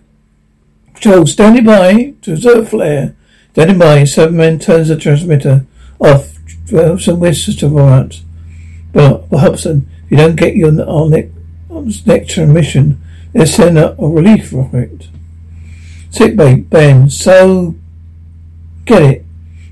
Joe, 1.00 1.24
standing 1.25 1.66
by 1.66 2.16
to 2.24 2.34
observe 2.34 2.70
flare. 2.70 3.16
Standing 3.54 3.78
by, 3.78 4.04
Seven 4.04 4.60
turns 4.60 4.89
the 4.89 4.98
transmitter 4.98 5.66
off. 6.00 6.36
Hobson 6.70 7.20
whistles 7.20 7.56
to 7.58 7.70
Morant. 7.70 8.22
But, 8.92 9.28
Hobson, 9.32 9.89
you 10.10 10.18
don't 10.18 10.36
get 10.36 10.56
your 10.56 10.70
our 10.88 11.10
next, 11.10 12.08
next 12.08 12.38
mission, 12.38 13.01
they 13.34 13.46
send 13.46 13.78
a, 13.78 14.00
a 14.01 14.10
relief 14.10 14.51
rocket. 14.54 15.10
Sick 16.10 16.36
bay, 16.36 16.56
Ben. 16.56 17.10
So, 17.10 17.75
get 18.86 19.01
it. 19.01 19.25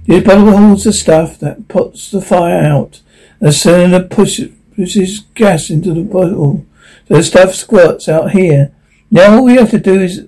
The 0.06 0.22
bottle 0.22 0.56
holds 0.56 0.84
the 0.84 0.94
stuff 0.94 1.40
that 1.40 1.68
puts 1.68 2.12
the 2.12 2.22
fire 2.22 2.64
out. 2.64 3.02
The 3.40 3.52
cylinder 3.52 4.04
pushes, 4.04 4.52
pushes 4.76 5.20
gas 5.36 5.70
into 5.70 5.94
the 5.94 6.04
bottle. 6.04 6.66
The 7.08 7.24
stuff 7.24 7.56
squirts 7.56 8.08
out 8.08 8.32
here. 8.32 8.72
Now 9.10 9.38
all 9.38 9.46
we 9.46 9.56
have 9.56 9.72
to 9.72 9.80
do 9.80 10.00
is 10.00 10.28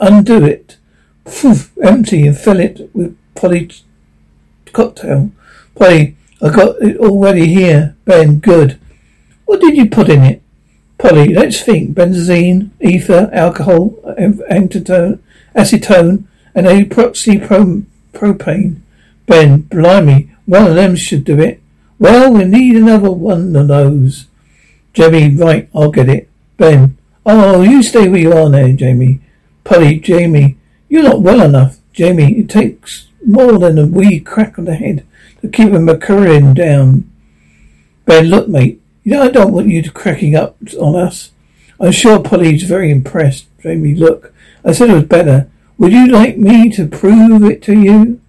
undo 0.00 0.44
it. 0.44 0.78
Poof, 1.24 1.70
empty 1.82 2.26
and 2.26 2.36
fill 2.36 2.60
it 2.60 2.90
with 2.94 3.16
Polly 3.34 3.70
cocktail. 4.72 5.30
Polly, 5.74 6.16
I 6.42 6.50
got 6.50 6.82
it 6.82 6.98
already 6.98 7.46
here. 7.46 7.96
Ben, 8.04 8.38
good. 8.38 8.78
What 9.44 9.60
did 9.60 9.76
you 9.76 9.88
put 9.88 10.08
in 10.08 10.22
it? 10.22 10.42
Polly, 10.98 11.34
let's 11.34 11.60
think. 11.60 11.94
Benzene, 11.94 12.70
ether, 12.80 13.30
alcohol, 13.32 13.90
acetone, 14.50 15.18
acetone, 15.54 16.24
and 16.54 16.66
propane. 18.12 18.80
Ben, 19.26 19.62
blimey, 19.62 20.30
one 20.46 20.66
of 20.66 20.74
them 20.74 20.96
should 20.96 21.24
do 21.24 21.40
it. 21.40 21.60
Well, 21.98 22.32
we 22.32 22.44
need 22.44 22.76
another 22.76 23.10
one 23.10 23.54
of 23.56 23.68
those. 23.68 24.26
Jamie, 24.92 25.34
right, 25.34 25.68
I'll 25.74 25.90
get 25.90 26.08
it. 26.08 26.28
Ben, 26.56 26.96
oh, 27.26 27.62
you 27.62 27.82
stay 27.82 28.08
where 28.08 28.20
you 28.20 28.32
are 28.32 28.48
now, 28.48 28.68
Jamie. 28.68 29.20
Polly, 29.64 29.98
Jamie, 29.98 30.56
you're 30.88 31.02
not 31.02 31.22
well 31.22 31.42
enough. 31.42 31.78
Jamie, 31.92 32.38
it 32.40 32.50
takes 32.50 33.08
more 33.24 33.58
than 33.58 33.78
a 33.78 33.86
wee 33.86 34.20
crack 34.20 34.58
on 34.58 34.66
the 34.66 34.74
head 34.74 35.04
to 35.40 35.48
keep 35.48 35.72
a 35.72 35.76
McCrimmon 35.76 36.54
down. 36.54 37.10
Ben, 38.04 38.26
look, 38.26 38.48
mate, 38.48 38.80
you 39.04 39.12
know 39.12 39.22
I 39.22 39.28
don't 39.28 39.52
want 39.52 39.68
you 39.68 39.82
to 39.82 39.92
cracking 39.92 40.34
up 40.34 40.56
on 40.80 40.96
us. 40.96 41.30
I'm 41.78 41.92
sure 41.92 42.22
Polly's 42.22 42.62
very 42.64 42.90
impressed. 42.90 43.46
Jamie, 43.62 43.94
look, 43.94 44.32
I 44.64 44.72
said 44.72 44.90
it 44.90 44.94
was 44.94 45.04
better. 45.04 45.48
Would 45.78 45.92
you 45.92 46.08
like 46.08 46.38
me 46.38 46.70
to 46.70 46.86
prove 46.86 47.44
it 47.44 47.62
to 47.62 47.78
you? 47.78 48.20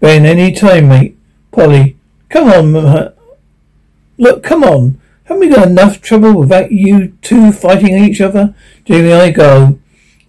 Ben, 0.00 0.26
any 0.26 0.52
time, 0.52 0.88
mate. 0.88 1.16
Polly, 1.50 1.96
come 2.28 2.48
on, 2.48 3.14
look, 4.18 4.42
come 4.42 4.64
on. 4.64 5.00
Haven't 5.24 5.40
we 5.40 5.54
got 5.54 5.68
enough 5.68 6.00
trouble 6.02 6.34
without 6.34 6.70
you 6.70 7.16
two 7.22 7.52
fighting 7.52 7.96
each 7.96 8.20
other? 8.20 8.54
Jamie, 8.84 9.12
I 9.12 9.30
go. 9.30 9.78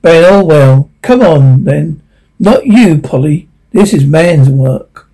Ben, 0.01 0.23
oh 0.25 0.43
well. 0.43 0.89
Come 1.01 1.21
on, 1.21 1.65
then. 1.65 2.01
Not 2.39 2.65
you, 2.65 2.99
Polly. 2.99 3.49
This 3.71 3.93
is 3.93 4.05
man's 4.05 4.49
work. 4.49 5.09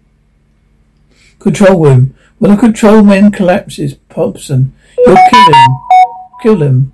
Control 1.40 1.84
room. 1.84 2.16
When 2.42 2.54
a 2.54 2.58
control 2.58 3.04
man 3.04 3.32
collapses, 3.32 3.98
Hobson, 4.10 4.74
you'll 4.98 5.16
kill 5.30 5.54
him. 5.54 5.78
Kill 6.42 6.64
him. 6.64 6.94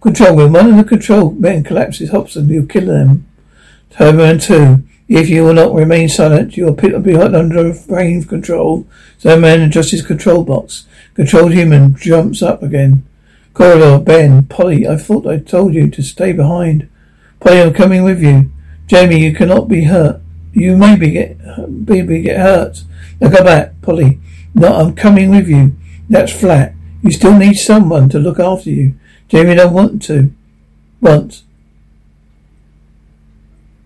Control 0.00 0.36
room. 0.36 0.54
One 0.54 0.70
of 0.70 0.76
the 0.76 0.82
control 0.82 1.30
men 1.30 1.62
collapses. 1.62 2.10
Hobson, 2.10 2.48
you'll 2.48 2.66
kill 2.66 2.86
them. 2.86 3.28
Turban 3.90 4.40
2. 4.40 4.82
If 5.06 5.28
you 5.28 5.44
will 5.44 5.54
not 5.54 5.72
remain 5.72 6.08
silent, 6.08 6.56
you 6.56 6.64
will 6.64 6.72
be 6.72 7.14
under 7.14 7.74
brain 7.86 8.24
control. 8.24 8.88
So 9.18 9.38
man 9.38 9.60
adjusts 9.60 9.92
his 9.92 10.04
control 10.04 10.42
box. 10.42 10.88
Controlled 11.14 11.52
human 11.52 11.94
jumps 11.94 12.42
up 12.42 12.60
again. 12.60 13.06
Corridor, 13.52 14.00
Ben, 14.00 14.46
Polly, 14.46 14.88
I 14.88 14.96
thought 14.96 15.28
I 15.28 15.38
told 15.38 15.74
you 15.74 15.88
to 15.88 16.02
stay 16.02 16.32
behind. 16.32 16.88
Polly, 17.44 17.60
I'm 17.60 17.74
coming 17.74 18.04
with 18.04 18.22
you. 18.22 18.50
Jamie, 18.86 19.20
you 19.20 19.34
cannot 19.34 19.68
be 19.68 19.84
hurt. 19.84 20.22
You 20.54 20.78
may 20.78 20.96
be 20.96 21.10
get, 21.10 21.36
maybe 21.68 22.22
get 22.22 22.40
hurt. 22.40 22.84
Now 23.20 23.28
go 23.28 23.44
back, 23.44 23.82
Polly. 23.82 24.18
No, 24.54 24.72
I'm 24.72 24.94
coming 24.94 25.28
with 25.28 25.46
you. 25.46 25.76
That's 26.08 26.32
flat. 26.32 26.74
You 27.02 27.10
still 27.10 27.36
need 27.36 27.56
someone 27.56 28.08
to 28.08 28.18
look 28.18 28.40
after 28.40 28.70
you. 28.70 28.94
Jamie 29.28 29.56
don't 29.56 29.74
want 29.74 30.02
to. 30.04 30.32
Want. 31.02 31.42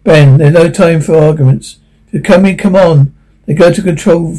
Ben, 0.05 0.37
there's 0.39 0.55
no 0.55 0.71
time 0.71 1.01
for 1.01 1.17
arguments. 1.17 1.79
You're 2.13 2.23
coming, 2.23 2.57
come 2.57 2.77
on. 2.77 3.13
They 3.47 3.55
go 3.55 3.73
to 3.73 3.83
control 3.83 4.39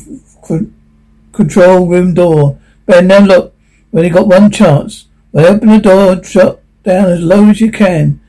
control 1.33 1.87
room 1.87 2.13
door. 2.13 2.57
Ben, 2.85 3.07
now 3.07 3.19
look. 3.19 3.53
We 3.91 3.99
only 3.99 4.11
got 4.11 4.27
one 4.27 4.49
chance. 4.49 5.07
They 5.33 5.45
open 5.45 5.67
the 5.67 5.79
door, 5.79 6.15
drop 6.15 6.61
down 6.83 7.09
as 7.09 7.19
low 7.19 7.49
as 7.49 7.59
you 7.59 7.69
can. 7.69 8.21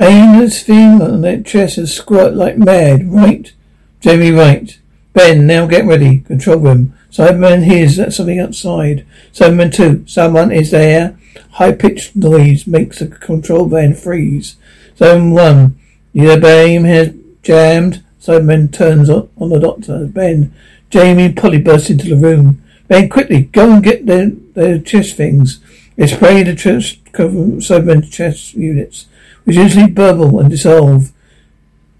Aim 0.00 0.38
this 0.38 0.62
thing 0.62 1.00
on 1.00 1.20
their 1.20 1.40
chest 1.42 1.78
and 1.78 1.88
squirt 1.88 2.34
like 2.34 2.58
mad. 2.58 3.12
Right? 3.12 3.52
Jamie, 4.00 4.32
right. 4.32 4.78
Ben, 5.12 5.46
now 5.46 5.66
get 5.66 5.86
ready. 5.86 6.18
Control 6.20 6.58
room. 6.58 6.94
Cyberman 7.10 7.64
hears 7.64 7.96
that 7.96 8.12
something 8.12 8.40
outside. 8.40 9.06
Cyberman 9.32 9.72
2. 9.72 10.06
Someone 10.08 10.50
is 10.50 10.72
there. 10.72 11.16
High-pitched 11.52 12.16
noise 12.16 12.66
makes 12.66 12.98
the 12.98 13.06
control 13.06 13.66
van 13.66 13.94
freeze. 13.94 14.56
Zone 14.98 15.30
1. 15.30 15.78
The 16.12 16.36
beam 16.36 16.84
has 16.84 17.14
jammed. 17.42 18.02
Cyberman 18.20 18.72
turns 18.72 19.08
on, 19.08 19.28
the 19.36 19.60
doctor. 19.60 20.06
Ben, 20.06 20.52
Jamie 20.90 21.26
and 21.26 21.36
Polly 21.36 21.60
burst 21.60 21.90
into 21.90 22.08
the 22.08 22.16
room. 22.16 22.62
Ben, 22.88 23.08
quickly, 23.08 23.42
go 23.44 23.70
and 23.70 23.84
get 23.84 24.06
their, 24.06 24.30
their 24.30 24.78
chest 24.80 25.16
things. 25.16 25.60
They 25.96 26.06
spray 26.06 26.42
the 26.42 26.56
chest, 26.56 27.04
Cyberman's 27.12 28.10
chest 28.10 28.54
units, 28.54 29.06
which 29.44 29.56
usually 29.56 29.86
bubble 29.86 30.40
and 30.40 30.50
dissolve. 30.50 31.12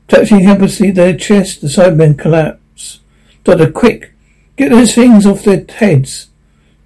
Touching 0.08 0.40
helplessly 0.40 0.90
their 0.90 1.16
chest, 1.16 1.60
the 1.60 1.68
Cybermen 1.68 2.18
collapse. 2.18 3.00
Doctor, 3.42 3.70
quick, 3.70 4.12
get 4.56 4.70
those 4.70 4.94
things 4.94 5.26
off 5.26 5.44
their 5.44 5.64
heads. 5.68 6.28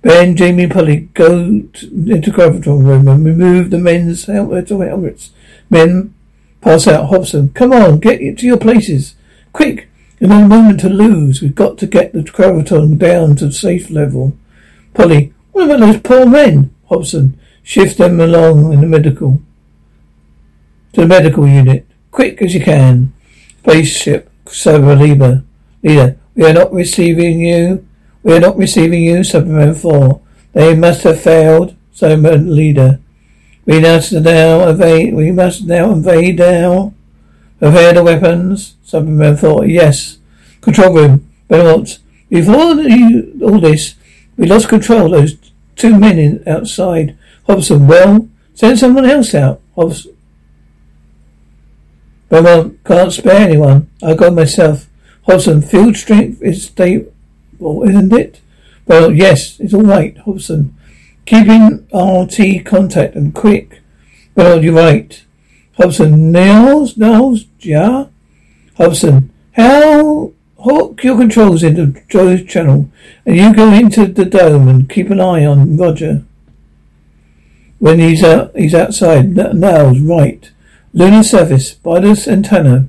Ben, 0.03 0.37
Jamie, 0.37 0.65
and 0.65 0.73
Polly 0.73 1.09
go 1.15 1.61
to, 1.61 2.13
into 2.13 2.33
control 2.33 2.79
room 2.79 3.09
and 3.09 3.25
remove 3.25 3.71
the 3.71 3.79
men's 3.79 4.27
helmets. 4.27 4.71
Or 4.71 4.87
helmets. 4.87 5.31
Men 5.69 6.15
pass 6.61 6.87
out. 6.87 7.09
Hobson, 7.09 7.51
come 7.51 7.73
on, 7.73 7.99
get 7.99 8.39
to 8.39 8.47
your 8.47 8.59
places. 8.59 9.17
Quick, 9.53 9.89
in 10.21 10.31
a 10.31 10.47
moment 10.47 10.81
to 10.81 10.89
lose. 10.89 11.43
We've 11.43 11.55
got 11.55 11.79
to 11.79 11.87
get 11.87 12.13
the 12.13 12.21
graviton 12.21 12.99
down 12.99 13.37
to 13.37 13.51
safe 13.51 13.91
level. 13.91 14.37
Polly, 14.95 15.33
what 15.53 15.65
about 15.65 15.81
those 15.81 16.01
poor 16.01 16.27
men? 16.27 16.75
Hobson, 16.89 17.39
shift 17.63 17.99
them 17.99 18.21
along 18.21 18.73
in 18.73 18.81
the 18.81 18.87
medical. 18.87 19.43
To 20.93 21.03
the 21.03 21.07
medical 21.07 21.47
unit. 21.47 21.87
Quick 22.11 22.41
as 22.43 22.55
you 22.55 22.61
can. 22.61 23.13
Spaceship, 23.63 24.31
Cyber 24.47 24.99
Leader. 24.99 25.45
Leader, 25.83 26.17
we 26.35 26.47
are 26.47 26.55
not 26.55 26.73
receiving 26.73 27.41
you. 27.41 27.87
We 28.23 28.35
are 28.35 28.41
not 28.41 28.57
receiving 28.57 29.05
you, 29.05 29.17
Cyberman 29.19 29.77
4. 29.77 30.21
They 30.53 30.75
must 30.75 31.03
have 31.03 31.21
failed, 31.21 31.77
Cyberman 31.95 32.55
leader. 32.55 32.99
We 33.67 33.81
must 33.81 34.13
now 34.13 34.69
evade, 34.69 35.15
we 35.15 35.31
must 35.31 35.65
now 35.65 35.93
invade 35.93 36.39
now. 36.39 36.95
Prepare 37.59 37.93
the 37.93 38.03
weapons, 38.03 38.77
Cyberman 38.87 39.39
4. 39.39 39.67
Yes. 39.67 40.19
Control 40.61 40.95
room, 40.95 41.31
Belmont. 41.49 41.99
Before 42.29 42.75
the, 42.75 43.41
all 43.43 43.61
this, 43.61 43.95
we 44.37 44.47
lost 44.47 44.69
control 44.69 45.11
those 45.11 45.37
two 45.77 45.99
men 45.99 46.19
in, 46.19 46.43
outside. 46.47 47.17
Hobson, 47.47 47.87
well, 47.87 48.29
send 48.55 48.79
someone 48.79 49.05
else 49.07 49.35
out. 49.35 49.61
Hobson. 49.75 50.17
Belmont 52.29 52.83
can't 52.85 53.13
spare 53.13 53.49
anyone. 53.49 53.91
I 54.03 54.15
got 54.15 54.35
myself. 54.35 54.87
Hobson, 55.23 55.63
field 55.63 55.97
strength 55.97 56.43
is 56.43 56.71
well, 57.59 57.83
isn't 57.89 58.13
it? 58.13 58.41
Well, 58.87 59.13
yes, 59.13 59.61
it's 59.61 59.75
all 59.75 59.83
right, 59.83 60.17
Hobson. 60.19 60.75
Keeping 61.27 61.87
RT 61.93 62.65
contact 62.65 63.15
and 63.15 63.35
quick. 63.35 63.81
Well, 64.35 64.63
you're 64.63 64.75
right. 64.75 65.23
Hobson, 65.77 66.33
Niles, 66.33 66.97
Niles, 66.97 67.45
yeah? 67.61 68.07
Hobson, 68.77 69.31
how 69.53 70.33
hook 70.61 71.03
your 71.05 71.17
controls 71.17 71.63
into 71.63 72.01
Joe's 72.09 72.45
channel, 72.45 72.91
and 73.27 73.37
you 73.37 73.55
go 73.55 73.73
into 73.73 74.07
the 74.07 74.25
dome 74.25 74.69
and 74.69 74.89
keep 74.89 75.11
an 75.11 75.21
eye 75.21 75.45
on 75.45 75.77
Roger. 75.77 76.25
When 77.79 78.01
he's 78.01 78.25
out, 78.25 78.57
he's 78.57 78.75
outside. 78.75 79.37
Nails 79.37 80.01
right. 80.01 80.51
Lunar 80.93 81.23
surface. 81.23 81.71
Spiders 81.73 82.27
antenna. 82.27 82.87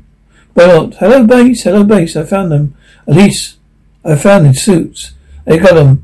Bernard. 0.54 0.96
Hello, 0.96 1.26
base. 1.26 1.64
Hello, 1.64 1.84
base. 1.84 2.16
I 2.16 2.24
found 2.24 2.52
them. 2.52 2.76
At 3.08 3.16
least 3.16 3.58
I 4.04 4.16
found 4.16 4.46
the 4.46 4.54
suits. 4.54 5.14
They 5.46 5.58
got 5.58 5.76
them. 5.76 6.04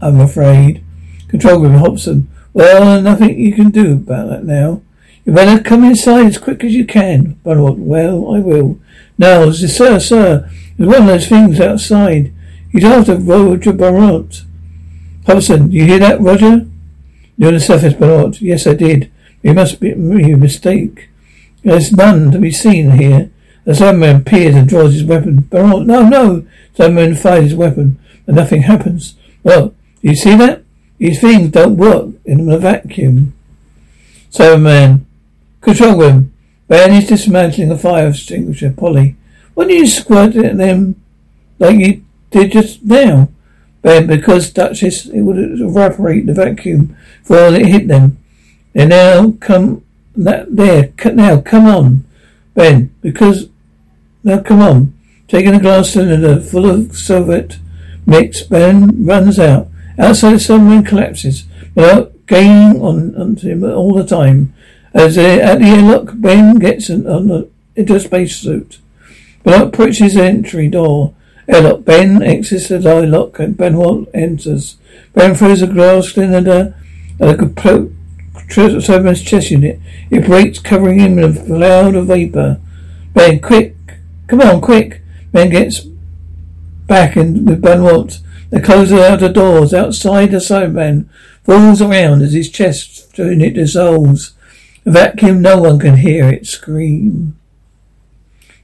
I'm 0.00 0.20
afraid. 0.20 0.84
Control 1.28 1.60
room, 1.60 1.74
Hobson. 1.74 2.28
Well, 2.52 3.00
nothing 3.00 3.38
you 3.38 3.54
can 3.54 3.70
do 3.70 3.92
about 3.94 4.28
that 4.28 4.44
now. 4.44 4.82
You 5.24 5.32
better 5.32 5.62
come 5.62 5.84
inside 5.84 6.26
as 6.26 6.38
quick 6.38 6.64
as 6.64 6.74
you 6.74 6.84
can. 6.84 7.38
Bernard. 7.44 7.78
Well, 7.78 8.34
I 8.34 8.40
will. 8.40 8.78
Now, 9.16 9.50
sir, 9.52 9.98
sir. 9.98 10.50
There's 10.76 10.88
one 10.88 11.02
of 11.02 11.06
those 11.06 11.28
things 11.28 11.60
outside. 11.60 12.32
He's 12.70 12.84
after 12.84 13.16
Roger 13.16 13.72
Barot. 13.72 14.44
Hobson, 15.26 15.70
you 15.70 15.84
hear 15.84 15.98
that, 16.00 16.20
Roger? 16.20 16.66
On 17.42 17.54
the 17.54 17.60
surface, 17.60 17.94
Barot. 17.94 18.40
Yes, 18.40 18.66
I 18.66 18.74
did. 18.74 19.10
You 19.42 19.54
must 19.54 19.80
be 19.80 19.92
a 19.92 19.96
mistake. 20.36 21.08
There's 21.62 21.92
none 21.92 22.30
to 22.32 22.38
be 22.38 22.50
seen 22.50 22.92
here. 22.92 23.30
The 23.64 23.72
Cyberman 23.72 24.20
appears 24.20 24.56
and 24.56 24.68
draws 24.68 24.94
his 24.94 25.04
weapon. 25.04 25.42
Barot, 25.42 25.86
no, 25.86 26.08
no! 26.08 26.46
Cyberman 26.76 27.16
fires 27.16 27.44
his 27.44 27.54
weapon, 27.54 27.98
but 28.26 28.34
nothing 28.34 28.62
happens. 28.62 29.14
Well, 29.44 29.74
you 30.00 30.16
see 30.16 30.34
that? 30.36 30.64
These 30.98 31.20
things 31.20 31.50
don't 31.50 31.76
work 31.76 32.10
in 32.24 32.48
a 32.50 32.58
vacuum. 32.58 33.34
Cyberman, 34.30 35.04
control 35.60 35.98
room. 35.98 36.32
Ben 36.68 36.92
is 36.92 37.08
dismantling 37.08 37.70
a 37.70 37.78
fire 37.78 38.08
extinguisher. 38.08 38.72
Polly, 38.72 39.16
why 39.54 39.64
don't 39.64 39.76
you 39.76 39.86
squirt 39.86 40.34
at 40.36 40.56
them 40.56 41.00
like 41.58 41.78
you 41.78 42.04
did 42.30 42.52
just 42.52 42.82
now? 42.82 43.28
Ben, 43.82 44.06
because 44.06 44.52
Duchess, 44.52 45.06
it 45.06 45.22
would 45.22 45.36
evaporate 45.60 46.26
the 46.26 46.34
vacuum 46.34 46.96
for 47.22 47.38
all 47.38 47.54
it 47.54 47.66
hit 47.66 47.88
them. 47.88 48.18
They 48.72 48.86
now 48.86 49.32
come, 49.40 49.84
there, 50.14 50.92
now, 51.12 51.40
come 51.40 51.66
on. 51.66 52.04
Ben, 52.54 52.94
because, 53.00 53.48
now 54.22 54.40
come 54.40 54.60
on. 54.60 54.98
Taking 55.28 55.54
a 55.54 55.60
glass 55.60 55.90
cylinder 55.90 56.40
full 56.40 56.68
of 56.68 56.96
Soviet 56.96 57.58
mix, 58.06 58.42
Ben 58.42 59.04
runs 59.04 59.38
out. 59.38 59.68
Outside 59.98 60.34
the 60.34 60.40
submarine 60.40 60.84
collapses, 60.84 61.44
without 61.74 62.12
gaining 62.26 62.82
on, 62.82 63.14
on 63.16 63.36
him 63.36 63.64
all 63.64 63.94
the 63.94 64.06
time. 64.06 64.54
As 64.94 65.14
they, 65.16 65.40
at 65.40 65.58
the 65.58 65.66
airlock, 65.66 66.10
Ben 66.14 66.56
gets 66.56 66.88
an, 66.90 67.06
on 67.06 67.28
the, 67.28 67.48
into 67.76 67.94
a 67.94 68.00
spacesuit. 68.00 68.78
Benoit 69.42 69.68
approaches 69.68 70.14
the 70.14 70.24
entry 70.24 70.68
door. 70.68 71.14
Airlock. 71.48 71.84
Ben 71.84 72.22
exits 72.22 72.68
the 72.68 72.76
airlock 72.76 73.38
and 73.38 73.56
Benoit 73.56 74.08
enters. 74.14 74.76
Ben 75.14 75.34
throws 75.34 75.62
a 75.62 75.66
glass 75.66 76.12
cylinder 76.12 76.74
at 77.18 77.28
a 77.28 77.36
Cyberman's 78.34 79.22
chest 79.22 79.50
unit. 79.50 79.80
It 80.10 80.26
breaks, 80.26 80.58
covering 80.58 80.98
him 80.98 81.18
in 81.18 81.36
a 81.36 81.44
cloud 81.44 81.94
of 81.94 82.06
vapor. 82.06 82.60
Ben, 83.14 83.40
quick! 83.40 83.76
Come 84.26 84.40
on, 84.40 84.60
quick! 84.60 85.02
Ben 85.32 85.50
gets 85.50 85.80
back 86.86 87.16
in 87.16 87.44
with 87.44 87.62
Benoit. 87.62 88.18
They 88.50 88.60
close 88.60 88.90
the 88.90 89.10
outer 89.10 89.32
doors. 89.32 89.72
Outside, 89.72 90.30
the 90.30 90.38
Cyberman 90.38 91.08
falls 91.44 91.80
around 91.80 92.22
as 92.22 92.34
his 92.34 92.50
chest 92.50 93.16
unit 93.18 93.54
dissolves. 93.54 94.32
A 94.84 94.90
vacuum, 94.90 95.40
no 95.40 95.58
one 95.60 95.78
can 95.78 95.96
hear 95.96 96.28
it 96.28 96.46
scream. 96.46 97.38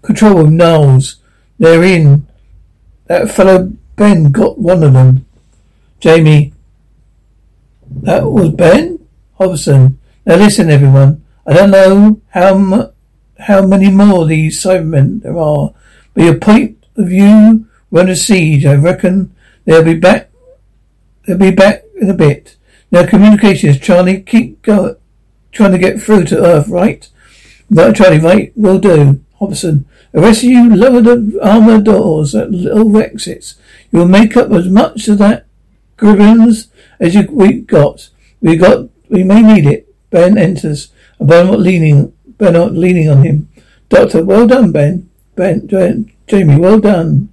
Control 0.02 0.34
room 0.34 0.56
Knowles. 0.56 1.16
They're 1.58 1.82
in. 1.82 2.26
That 3.06 3.30
fellow 3.30 3.72
Ben 3.96 4.30
got 4.30 4.58
one 4.58 4.82
of 4.82 4.92
them. 4.92 5.26
Jamie. 6.00 6.52
That 7.90 8.30
was 8.30 8.50
Ben? 8.50 8.97
Hobson. 9.38 9.98
Now 10.26 10.36
listen, 10.36 10.70
everyone. 10.70 11.24
I 11.46 11.52
don't 11.54 11.70
know 11.70 12.20
how 12.30 12.54
m- 12.54 12.90
how 13.38 13.64
many 13.66 13.90
more 13.90 14.26
these 14.26 14.60
Cybermen 14.62 15.22
there 15.22 15.38
are, 15.38 15.72
but 16.12 16.24
your 16.24 16.38
point 16.38 16.84
of 16.96 17.08
view, 17.08 17.66
we're 17.90 18.14
siege. 18.14 18.66
I 18.66 18.74
reckon 18.74 19.34
they'll 19.64 19.84
be 19.84 19.94
back. 19.94 20.30
They'll 21.26 21.38
be 21.38 21.52
back 21.52 21.84
in 22.00 22.10
a 22.10 22.14
bit. 22.14 22.56
Now 22.90 23.06
communications, 23.06 23.78
Charlie, 23.78 24.22
keep 24.22 24.62
going, 24.62 24.96
trying 25.52 25.72
to 25.72 25.78
get 25.78 26.00
through 26.00 26.24
to 26.24 26.44
Earth, 26.44 26.68
right? 26.68 27.08
Right, 27.70 27.94
Charlie, 27.94 28.18
right? 28.18 28.52
Will 28.56 28.78
do. 28.78 29.20
Hobson, 29.38 29.84
the 30.10 30.20
rest 30.20 30.42
of 30.42 30.50
you 30.50 30.74
lower 30.74 31.00
the 31.00 31.38
armor 31.40 31.80
doors 31.80 32.34
at 32.34 32.50
little 32.50 32.96
exits. 32.96 33.54
You 33.92 34.00
will 34.00 34.08
make 34.08 34.36
up 34.36 34.50
as 34.50 34.68
much 34.68 35.06
of 35.06 35.18
that 35.18 35.46
gribbons 35.96 36.68
as 36.98 37.14
you 37.14 37.28
we 37.30 37.60
got. 37.60 38.08
We 38.40 38.56
got 38.56 38.88
we 39.08 39.24
may 39.24 39.42
need 39.42 39.66
it. 39.66 39.94
Ben 40.10 40.38
enters. 40.38 40.92
And 41.18 41.28
Bernard 41.28 41.60
leaning 41.60 42.12
Bernard 42.38 42.72
leaning 42.72 43.08
on 43.08 43.24
him. 43.24 43.48
Doctor, 43.88 44.24
well 44.24 44.46
done, 44.46 44.72
Ben. 44.72 45.10
Ben, 45.34 45.66
ben 45.66 46.12
Jamie, 46.26 46.58
well 46.58 46.80
done. 46.80 47.32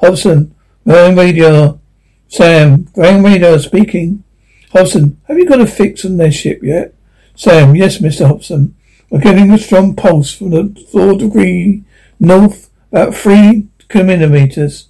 Hobson, 0.00 0.54
Ground 0.84 1.16
radio. 1.16 1.80
Sam, 2.28 2.84
ground 2.94 3.24
radio 3.24 3.56
speaking. 3.58 4.24
Hobson, 4.72 5.20
have 5.28 5.38
you 5.38 5.46
got 5.46 5.60
a 5.60 5.66
fix 5.66 6.04
on 6.04 6.16
their 6.16 6.32
ship 6.32 6.60
yet? 6.62 6.92
Sam, 7.36 7.76
yes, 7.76 7.98
Mr. 7.98 8.26
Hobson. 8.26 8.74
We're 9.08 9.20
getting 9.20 9.50
a 9.52 9.58
strong 9.58 9.94
pulse 9.94 10.34
from 10.34 10.50
the 10.50 10.86
four 10.90 11.16
degree 11.16 11.84
north, 12.18 12.70
about 12.90 13.14
three 13.14 13.68
kilometers. 13.88 14.88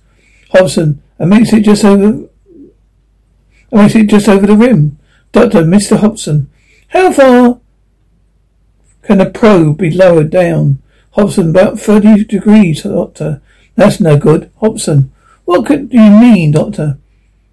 Hobson, 0.51 1.03
and 1.19 1.31
makes 1.31 1.53
it 1.53 1.65
just 1.65 1.85
over. 1.85 2.29
Makes 3.71 3.95
it 3.97 4.07
just 4.07 4.29
over 4.29 4.47
the 4.47 4.57
rim. 4.57 4.99
Doctor, 5.35 5.65
Mr. 5.65 5.97
Hobson, 5.97 6.49
how 6.91 7.11
far 7.11 7.59
can 9.03 9.21
a 9.21 9.29
probe 9.29 9.79
be 9.79 9.91
lowered 9.91 10.31
down? 10.31 10.81
Hobson, 11.11 11.51
about 11.51 11.77
thirty 11.77 12.25
degrees, 12.25 12.85
Doctor. 12.85 13.43
That's 13.75 13.99
no 13.99 14.17
good. 14.17 14.53
Hobson, 14.61 15.13
what 15.45 15.67
could 15.67 15.93
you 15.93 16.09
mean, 16.09 16.53
Doctor? 16.53 16.99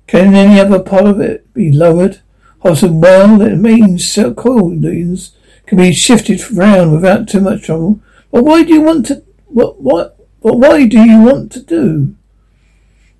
Can 0.06 0.36
any 0.36 0.60
other 0.60 0.78
part 0.78 1.06
of 1.06 1.20
it 1.20 1.52
be 1.56 1.72
lowered? 1.72 2.20
Hobson, 2.62 3.02
well, 3.02 3.42
it 3.42 3.56
means 3.56 4.14
coolings 4.38 5.32
can 5.66 5.80
be 5.80 5.92
shifted 5.92 6.40
around 6.56 6.92
without 6.92 7.28
too 7.28 7.42
much 7.42 7.64
trouble. 7.64 8.00
But 8.30 8.44
why 8.44 8.62
do 8.62 8.74
you 8.74 8.82
want 8.82 9.08
to? 9.08 9.24
What? 9.48 9.82
What? 9.82 10.20
But 10.44 10.60
why 10.60 10.86
do 10.86 11.00
you 11.00 11.20
want 11.20 11.52
to 11.54 11.64
do? 11.64 12.16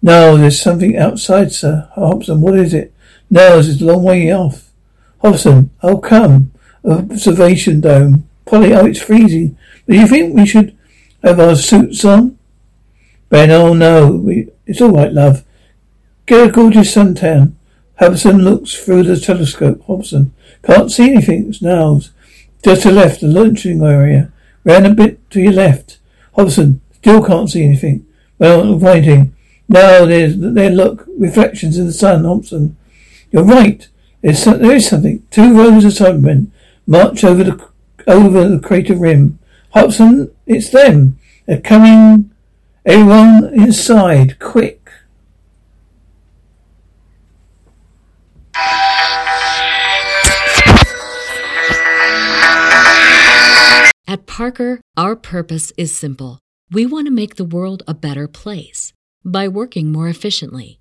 No, 0.04 0.38
there's 0.38 0.62
something 0.62 0.96
outside, 0.96 1.52
sir. 1.52 1.90
Hobson, 1.94 2.42
what 2.42 2.60
is 2.60 2.76
it? 2.76 2.94
No, 3.34 3.58
is 3.58 3.82
a 3.82 3.86
long 3.86 4.04
way 4.04 4.30
off. 4.32 4.72
Hobson, 5.22 5.70
oh 5.82 6.00
come. 6.00 6.52
Observation 6.84 7.80
dome. 7.80 8.28
Polly, 8.46 8.74
oh, 8.74 8.86
it's 8.86 9.02
freezing. 9.02 9.58
Do 9.88 9.96
you 9.96 10.06
think 10.06 10.36
we 10.36 10.46
should 10.46 10.78
have 11.24 11.40
our 11.40 11.56
suits 11.56 12.04
on? 12.04 12.38
Ben, 13.30 13.50
oh 13.50 13.74
no, 13.74 14.12
we, 14.12 14.50
it's 14.66 14.82
all 14.82 14.92
right, 14.92 15.14
love. 15.14 15.46
Get 16.26 16.50
a 16.50 16.52
gorgeous 16.52 16.94
suntan. 16.94 17.54
Hobson 18.00 18.40
looks 18.40 18.74
through 18.74 19.04
the 19.04 19.18
telescope. 19.18 19.82
Hobson, 19.86 20.34
can't 20.64 20.92
see 20.92 21.12
anything. 21.12 21.48
It's 21.48 21.62
Niles. 21.62 22.12
Just 22.66 22.84
to 22.84 22.92
left, 22.92 23.22
the 23.22 23.28
launching 23.28 23.82
area. 23.82 24.34
Round 24.66 24.88
a 24.88 24.94
bit 24.94 25.30
to 25.32 25.40
your 25.40 25.54
left. 25.54 26.00
Hobson, 26.36 26.82
still 26.92 27.24
can't 27.24 27.50
see 27.50 27.64
anything. 27.64 28.06
Well, 28.40 28.78
pointing. 28.78 29.34
Now 29.70 30.06
there's, 30.06 30.38
there, 30.38 30.70
look, 30.70 31.08
reflections 31.18 31.78
in 31.78 31.86
the 31.86 31.94
sun, 31.94 32.26
Hobson. 32.26 32.76
You're 33.32 33.44
right. 33.44 33.88
There's, 34.22 34.44
there 34.44 34.76
is 34.76 34.88
something. 34.88 35.26
Two 35.32 35.58
rows 35.58 35.86
of 35.86 35.94
Cybermen 35.94 36.52
march 36.86 37.24
over 37.24 37.44
the, 37.44 37.70
over 38.08 38.50
the 38.50 38.60
crater 38.60 38.96
rim. 38.96 39.40
Hobson, 39.74 40.32
it's 40.46 40.70
them. 40.70 41.18
They're 41.46 41.62
coming. 41.62 42.32
Everyone 42.86 43.54
inside, 43.54 44.40
quick. 44.40 44.90
At 54.08 54.26
Parker, 54.26 54.82
our 54.98 55.16
purpose 55.16 55.72
is 55.78 55.96
simple. 55.96 56.40
We 56.70 56.86
want 56.86 57.08
to 57.08 57.14
make 57.14 57.36
the 57.36 57.46
world 57.46 57.84
a 57.88 57.94
better 57.94 58.28
place 58.28 58.92
by 59.24 59.48
working 59.48 59.92
more 59.92 60.10
efficiently, 60.10 60.81